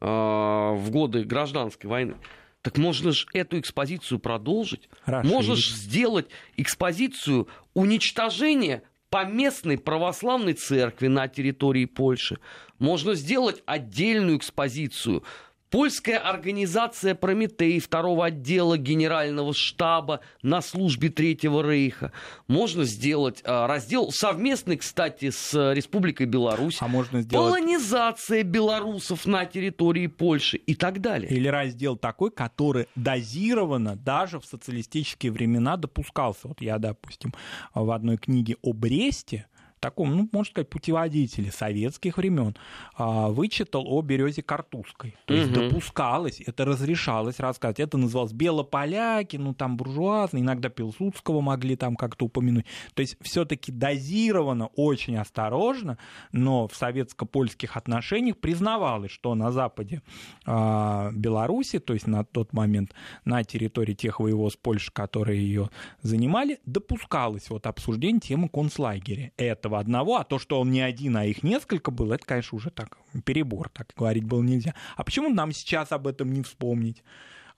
э, 0.00 0.06
в 0.06 0.90
годы 0.90 1.24
гражданской 1.24 1.88
войны. 1.88 2.16
Так 2.62 2.76
можно 2.76 3.12
же 3.12 3.26
эту 3.32 3.58
экспозицию 3.58 4.18
продолжить. 4.18 4.88
Расширить. 5.04 5.32
Можно 5.32 5.56
же 5.56 5.74
сделать 5.74 6.26
экспозицию 6.56 7.48
уничтожения 7.74 8.82
поместной 9.10 9.78
православной 9.78 10.54
церкви 10.54 11.06
на 11.06 11.28
территории 11.28 11.86
Польши. 11.86 12.38
Можно 12.78 13.14
сделать 13.14 13.62
отдельную 13.66 14.36
экспозицию 14.36 15.24
Польская 15.70 16.16
организация 16.16 17.14
«Прометей» 17.14 17.78
второго 17.78 18.26
отдела 18.26 18.78
генерального 18.78 19.52
штаба 19.52 20.20
на 20.42 20.62
службе 20.62 21.10
Третьего 21.10 21.62
Рейха. 21.62 22.12
Можно 22.46 22.84
сделать 22.84 23.42
а, 23.44 23.66
раздел 23.66 24.10
совместный, 24.10 24.78
кстати, 24.78 25.28
с 25.28 25.52
Республикой 25.74 26.24
Беларусь. 26.24 26.78
А 26.80 26.88
можно 26.88 27.20
сделать... 27.20 27.50
Полонизация 27.50 28.44
белорусов 28.44 29.26
на 29.26 29.44
территории 29.44 30.06
Польши 30.06 30.56
и 30.56 30.74
так 30.74 31.02
далее. 31.02 31.30
Или 31.30 31.48
раздел 31.48 31.96
такой, 31.96 32.30
который 32.30 32.86
дозированно 32.94 33.94
даже 33.94 34.40
в 34.40 34.46
социалистические 34.46 35.32
времена 35.32 35.76
допускался. 35.76 36.48
Вот 36.48 36.62
я, 36.62 36.78
допустим, 36.78 37.34
в 37.74 37.90
одной 37.90 38.16
книге 38.16 38.56
о 38.62 38.72
Бресте, 38.72 39.46
таком, 39.78 40.16
ну, 40.16 40.28
можно 40.32 40.50
сказать, 40.50 40.68
путеводителе 40.70 41.50
советских 41.50 42.16
времен, 42.16 42.56
а, 42.96 43.28
вычитал 43.28 43.84
о 43.86 44.02
березе 44.02 44.42
Картузской. 44.42 45.16
То 45.26 45.34
есть 45.34 45.50
Мгм. 45.50 45.68
допускалось, 45.68 46.40
это 46.44 46.64
разрешалось 46.64 47.40
рассказать. 47.40 47.80
Это 47.80 47.98
называлось 47.98 48.32
белополяки, 48.32 49.36
ну, 49.36 49.54
там 49.54 49.76
буржуазные, 49.76 50.42
иногда 50.42 50.68
Пилсудского 50.68 51.40
могли 51.40 51.76
там 51.76 51.96
как-то 51.96 52.26
упомянуть. 52.26 52.66
То 52.94 53.02
есть 53.02 53.16
все-таки 53.20 53.72
дозировано, 53.72 54.68
очень 54.76 55.16
осторожно, 55.16 55.98
но 56.32 56.66
в 56.68 56.74
советско-польских 56.76 57.76
отношениях 57.76 58.38
признавалось, 58.38 59.10
что 59.10 59.34
на 59.34 59.52
западе 59.52 60.02
а, 60.46 61.10
Беларуси, 61.12 61.78
то 61.78 61.94
есть 61.94 62.06
на 62.06 62.24
тот 62.24 62.52
момент 62.52 62.92
на 63.24 63.44
территории 63.44 63.94
тех 63.94 64.20
воеводств 64.20 64.60
Польши, 64.60 64.90
которые 64.92 65.40
ее 65.40 65.70
занимали, 66.02 66.60
допускалось 66.66 67.50
вот 67.50 67.66
обсуждение 67.66 68.20
темы 68.20 68.48
концлагеря. 68.48 69.32
Этого 69.68 69.80
одного, 69.80 70.16
а 70.16 70.24
то, 70.24 70.38
что 70.38 70.60
он 70.60 70.70
не 70.70 70.80
один, 70.80 71.18
а 71.18 71.26
их 71.26 71.42
несколько 71.42 71.90
было, 71.90 72.14
это, 72.14 72.24
конечно, 72.24 72.56
уже 72.56 72.70
так 72.70 72.96
перебор, 73.26 73.68
так 73.68 73.92
говорить 73.94 74.24
было 74.24 74.42
нельзя. 74.42 74.74
А 74.96 75.04
почему 75.04 75.28
нам 75.28 75.52
сейчас 75.52 75.92
об 75.92 76.06
этом 76.06 76.32
не 76.32 76.42
вспомнить? 76.42 77.02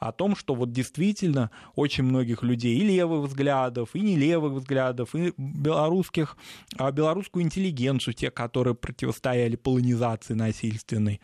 о 0.01 0.13
том, 0.13 0.35
что 0.35 0.55
вот 0.55 0.73
действительно 0.73 1.51
очень 1.75 2.05
многих 2.05 2.43
людей 2.43 2.75
и 2.79 2.83
левых 2.83 3.29
взглядов, 3.29 3.91
и 3.93 4.01
не 4.01 4.17
левых 4.17 4.55
взглядов, 4.55 5.15
и 5.15 5.35
белорусских, 5.37 6.39
а, 6.79 6.91
белорусскую 6.91 7.45
интеллигенцию, 7.45 8.15
те, 8.15 8.31
которые 8.31 8.75
противостояли 8.75 9.57
полонизации 9.57 10.33
насильственной, 10.33 11.21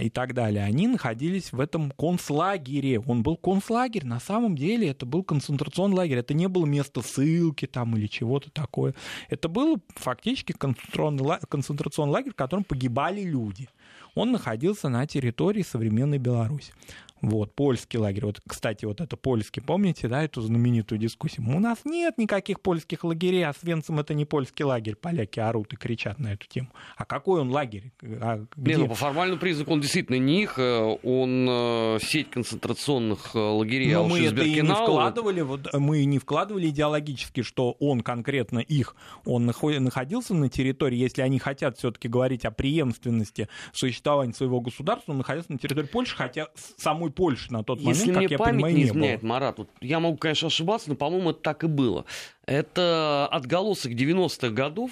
и 0.00 0.10
так 0.10 0.34
далее, 0.34 0.64
они 0.64 0.88
находились 0.88 1.52
в 1.52 1.60
этом 1.60 1.92
концлагере. 1.92 3.00
Он 3.00 3.22
был 3.22 3.36
концлагерь, 3.36 4.04
на 4.04 4.20
самом 4.20 4.56
деле 4.56 4.88
это 4.88 5.06
был 5.06 5.22
концентрационный 5.22 5.96
лагерь, 5.96 6.18
это 6.18 6.34
не 6.34 6.48
было 6.48 6.66
место 6.66 7.02
ссылки 7.02 7.66
там 7.66 7.96
или 7.96 8.06
чего-то 8.06 8.50
такое. 8.50 8.94
Это 9.28 9.48
был 9.48 9.80
фактически 9.94 10.52
концентрационный 10.52 11.38
концентрационный 11.48 12.12
лагерь, 12.12 12.32
в 12.32 12.36
котором 12.36 12.64
погибали 12.64 13.22
люди. 13.22 13.68
Он 14.14 14.32
находился 14.32 14.88
на 14.88 15.06
территории 15.06 15.62
современной 15.62 16.18
Беларуси. 16.18 16.72
Вот, 17.20 17.54
польский 17.54 17.98
лагерь. 17.98 18.26
Вот, 18.26 18.40
кстати, 18.46 18.84
вот 18.84 19.00
это 19.00 19.16
польский, 19.16 19.60
помните, 19.60 20.08
да, 20.08 20.22
эту 20.22 20.40
знаменитую 20.40 20.98
дискуссию? 20.98 21.46
У 21.48 21.60
нас 21.60 21.78
нет 21.84 22.16
никаких 22.18 22.60
польских 22.60 23.04
лагерей, 23.04 23.44
а 23.44 23.52
Свенцем 23.52 23.98
это 23.98 24.14
не 24.14 24.24
польский 24.24 24.64
лагерь. 24.64 24.94
Поляки 24.94 25.40
орут 25.40 25.72
и 25.72 25.76
кричат 25.76 26.18
на 26.18 26.32
эту 26.34 26.46
тему. 26.46 26.68
А 26.96 27.04
какой 27.04 27.40
он 27.40 27.50
лагерь? 27.50 27.92
А 28.02 28.44
где? 28.56 28.72
Не, 28.72 28.82
ну, 28.82 28.88
по 28.88 28.94
формальному 28.94 29.40
признаку 29.40 29.72
он 29.72 29.80
действительно 29.80 30.16
не 30.16 30.42
их, 30.42 30.58
э, 30.58 30.96
он 31.02 31.46
э, 31.48 31.98
сеть 32.02 32.30
концентрационных 32.30 33.34
э, 33.34 33.38
лагерей 33.38 33.94
Но 33.94 34.08
мы 34.08 34.20
это 34.20 34.42
и 34.42 34.60
не 34.60 34.68
вкладывали, 34.68 35.40
вот, 35.40 35.72
мы 35.74 36.04
не 36.04 36.18
вкладывали 36.18 36.68
идеологически, 36.68 37.42
что 37.42 37.72
он 37.80 38.00
конкретно 38.00 38.60
их, 38.60 38.94
он 39.24 39.48
нахо- 39.48 39.78
находился 39.78 40.34
на 40.34 40.48
территории, 40.48 40.96
если 40.96 41.22
они 41.22 41.38
хотят 41.38 41.78
все-таки 41.78 42.08
говорить 42.08 42.44
о 42.44 42.50
преемственности 42.50 43.48
существования 43.72 44.32
своего 44.34 44.60
государства, 44.60 45.12
он 45.12 45.18
находился 45.18 45.52
на 45.52 45.58
территории 45.58 45.86
Польши, 45.86 46.16
хотя 46.16 46.48
самой 46.76 47.07
Польши 47.10 47.52
на 47.52 47.62
тот 47.62 47.80
Если 47.80 48.10
момент, 48.10 48.18
мне 48.18 48.28
как 48.28 48.30
я 48.30 48.38
память 48.38 48.54
понимаю, 48.54 48.74
не 48.74 48.82
не 48.82 48.88
изменяет, 48.88 49.20
было. 49.20 49.28
Марат, 49.28 49.58
вот 49.58 49.68
я 49.80 50.00
могу, 50.00 50.16
конечно, 50.16 50.48
ошибаться, 50.48 50.90
но, 50.90 50.96
по-моему, 50.96 51.30
это 51.30 51.40
так 51.40 51.64
и 51.64 51.66
было. 51.66 52.04
Это 52.46 53.28
отголосок 53.30 53.92
90-х 53.92 54.50
годов, 54.50 54.90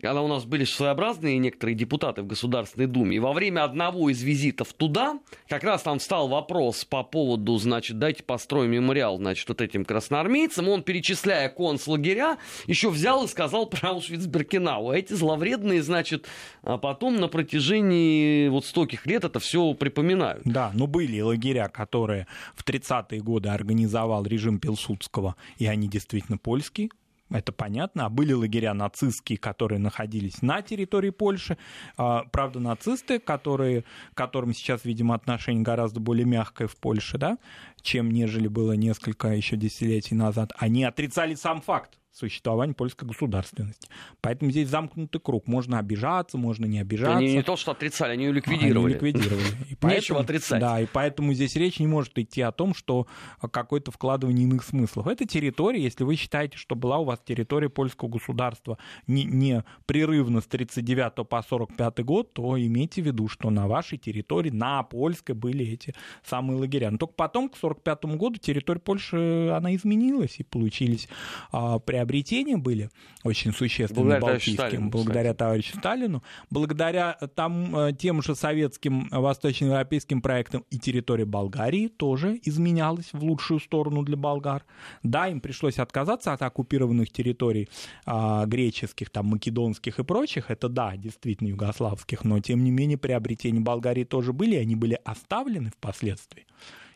когда 0.00 0.22
у 0.22 0.28
нас 0.28 0.44
были 0.44 0.64
своеобразные 0.64 1.38
некоторые 1.38 1.74
депутаты 1.74 2.22
в 2.22 2.26
Государственной 2.26 2.86
Думе. 2.86 3.16
И 3.16 3.20
во 3.20 3.32
время 3.32 3.64
одного 3.64 4.10
из 4.10 4.22
визитов 4.22 4.72
туда, 4.72 5.18
как 5.48 5.64
раз 5.64 5.82
там 5.82 5.98
встал 5.98 6.28
вопрос 6.28 6.84
по 6.84 7.02
поводу, 7.02 7.56
значит, 7.58 7.98
дайте 7.98 8.22
построим 8.22 8.70
мемориал, 8.70 9.18
значит, 9.18 9.48
вот 9.48 9.60
этим 9.60 9.84
красноармейцам. 9.84 10.68
Он, 10.68 10.82
перечисляя 10.82 11.48
концлагеря, 11.48 12.38
еще 12.66 12.90
взял 12.90 13.24
и 13.24 13.28
сказал 13.28 13.66
про 13.66 13.90
Аушвиц-Биркенау. 13.90 14.90
А 14.90 14.96
эти 14.96 15.12
зловредные, 15.12 15.82
значит, 15.82 16.26
а 16.62 16.78
потом 16.78 17.16
на 17.16 17.28
протяжении 17.28 18.48
вот 18.48 18.64
стольких 18.64 19.06
лет 19.06 19.24
это 19.24 19.38
все 19.38 19.74
припоминают. 19.74 20.42
Да, 20.44 20.70
но 20.74 20.86
были 20.86 21.20
лагеря, 21.20 21.68
которые 21.68 22.26
в 22.54 22.64
30-е 22.64 23.20
годы 23.20 23.48
организовал 23.48 24.24
режим 24.24 24.58
Пилсудского, 24.58 25.36
и 25.58 25.66
они 25.66 25.88
действительно 25.88 26.38
польские, 26.38 26.90
это 27.30 27.52
понятно. 27.52 28.06
А 28.06 28.08
были 28.08 28.32
лагеря 28.32 28.74
нацистские, 28.74 29.38
которые 29.38 29.78
находились 29.78 30.42
на 30.42 30.62
территории 30.62 31.10
Польши. 31.10 31.56
А, 31.96 32.24
Правда, 32.30 32.60
нацисты, 32.60 33.18
которые, 33.18 33.84
которым 34.14 34.52
сейчас, 34.52 34.84
видимо, 34.84 35.14
отношение 35.14 35.62
гораздо 35.62 36.00
более 36.00 36.26
мягкое 36.26 36.66
в 36.66 36.76
Польше, 36.76 37.18
да, 37.18 37.38
чем 37.82 38.10
нежели 38.10 38.48
было 38.48 38.72
несколько 38.72 39.28
еще 39.28 39.56
десятилетий 39.56 40.14
назад, 40.14 40.52
они 40.58 40.84
отрицали 40.84 41.34
сам 41.34 41.60
факт 41.60 42.00
существования 42.12 42.74
польской 42.74 43.06
государственности. 43.08 43.88
Поэтому 44.20 44.50
здесь 44.50 44.68
замкнутый 44.68 45.20
круг. 45.20 45.46
Можно 45.46 45.78
обижаться, 45.78 46.36
можно 46.36 46.66
не 46.66 46.78
обижаться. 46.80 47.16
Они 47.16 47.34
не 47.34 47.42
то, 47.42 47.56
что 47.56 47.72
отрицали, 47.72 48.12
они 48.12 48.24
ее 48.26 48.32
ликвидировали. 48.32 48.94
Они 48.94 48.94
ликвидировали. 48.94 49.46
И 49.68 49.70
Нечего 49.70 49.76
поэтому- 49.80 50.20
отрицать. 50.20 50.60
Да, 50.60 50.80
и 50.80 50.86
поэтому 50.86 51.32
здесь 51.34 51.56
речь 51.56 51.78
не 51.78 51.86
может 51.86 52.18
идти 52.18 52.42
о 52.42 52.52
том, 52.52 52.74
что 52.74 53.06
какое-то 53.52 53.90
вкладывание 53.90 54.44
иных 54.44 54.64
смыслов. 54.64 55.06
Это 55.06 55.24
территория, 55.24 55.82
если 55.82 56.04
вы 56.04 56.16
считаете, 56.16 56.56
что 56.58 56.74
была 56.74 56.98
у 56.98 57.04
вас 57.04 57.20
территория 57.24 57.68
польского 57.68 58.08
государства 58.08 58.76
не, 59.06 59.24
непрерывно 59.24 60.40
с 60.40 60.46
39 60.46 61.28
по 61.28 61.42
45 61.42 62.04
год, 62.04 62.32
то 62.32 62.58
имейте 62.60 63.02
в 63.02 63.06
виду, 63.06 63.28
что 63.28 63.50
на 63.50 63.66
вашей 63.66 63.98
территории, 63.98 64.50
на 64.50 64.82
польской 64.82 65.34
были 65.34 65.64
эти 65.64 65.94
самые 66.24 66.58
лагеря. 66.58 66.90
Но 66.90 66.98
только 66.98 67.14
потом, 67.14 67.48
к 67.48 67.56
45 67.56 68.04
году, 68.16 68.36
территория 68.36 68.80
Польши, 68.80 69.48
она 69.54 69.74
изменилась, 69.74 70.36
и 70.38 70.42
получились 70.42 71.08
а, 71.52 71.78
приобретения 71.78 72.09
были 72.56 72.90
очень 73.24 73.52
существенные 73.52 74.18
Благодаря 74.18 74.20
балтийским, 74.20 74.54
Сталину, 74.54 74.90
благодаря 74.90 75.34
товарищу 75.34 75.76
Сталину, 75.76 76.22
благодаря 76.50 77.12
там, 77.34 77.76
э, 77.76 77.92
тем 77.92 78.22
же 78.22 78.34
советским 78.34 79.08
э, 79.10 79.18
восточноевропейским 79.18 80.22
проектам 80.22 80.64
и 80.70 80.78
территория 80.78 81.24
Болгарии 81.24 81.88
тоже 81.88 82.38
изменялась 82.44 83.10
в 83.12 83.22
лучшую 83.22 83.60
сторону 83.60 84.02
для 84.02 84.16
болгар. 84.16 84.64
Да, 85.02 85.28
им 85.28 85.40
пришлось 85.40 85.78
отказаться 85.78 86.32
от 86.32 86.42
оккупированных 86.42 87.10
территорий 87.10 87.68
а, 88.06 88.46
греческих, 88.46 89.10
там, 89.10 89.26
македонских 89.26 89.98
и 89.98 90.04
прочих, 90.04 90.50
это 90.50 90.68
да, 90.68 90.96
действительно 90.96 91.48
югославских, 91.48 92.24
но 92.24 92.40
тем 92.40 92.64
не 92.64 92.70
менее 92.70 92.98
приобретения 92.98 93.60
Болгарии 93.60 94.04
тоже 94.04 94.32
были, 94.32 94.56
и 94.56 94.58
они 94.58 94.76
были 94.76 94.98
оставлены 95.04 95.70
впоследствии 95.70 96.46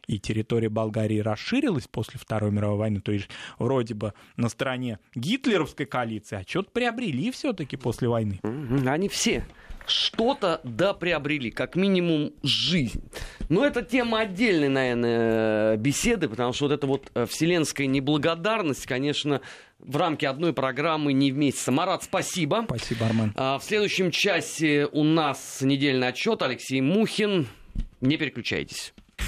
и 0.07 0.19
территория 0.19 0.69
Болгарии 0.69 1.19
расширилась 1.19 1.87
после 1.87 2.19
Второй 2.19 2.51
мировой 2.51 2.79
войны, 2.79 3.01
то 3.01 3.12
есть 3.12 3.29
вроде 3.59 3.95
бы 3.95 4.12
на 4.37 4.49
стороне 4.49 4.99
гитлеровской 5.14 5.87
коалиции, 5.87 6.37
а 6.37 6.45
что-то 6.47 6.71
приобрели 6.71 7.31
все-таки 7.31 7.77
после 7.77 8.09
войны. 8.09 8.40
Они 8.87 9.09
все 9.09 9.45
что-то 9.87 10.61
да 10.64 10.95
приобрели, 10.95 11.51
как 11.51 11.77
минимум 11.77 12.33
жизнь. 12.43 13.03
Но 13.49 13.64
это 13.64 13.83
тема 13.83 14.21
отдельной, 14.21 14.69
наверное, 14.69 15.77
беседы, 15.77 16.29
потому 16.29 16.53
что 16.53 16.64
вот 16.64 16.73
эта 16.73 16.87
вот 16.87 17.11
э, 17.14 17.27
вселенская 17.27 17.87
неблагодарность, 17.87 18.87
конечно, 18.87 19.40
в 19.79 19.97
рамке 19.97 20.29
одной 20.29 20.53
программы 20.53 21.12
не 21.12 21.31
вместе. 21.33 21.71
Марат, 21.71 22.05
спасибо. 22.05 22.64
Спасибо, 22.67 23.07
Армен. 23.07 23.33
А, 23.37 23.59
В 23.59 23.64
следующем 23.64 24.11
часе 24.11 24.88
у 24.90 25.05
нас 25.05 25.61
недельный 25.61 26.09
отчет. 26.09 26.43
Алексей 26.43 26.81
Мухин. 26.81 27.47
Не 28.01 28.17
переключайтесь. 28.17 28.95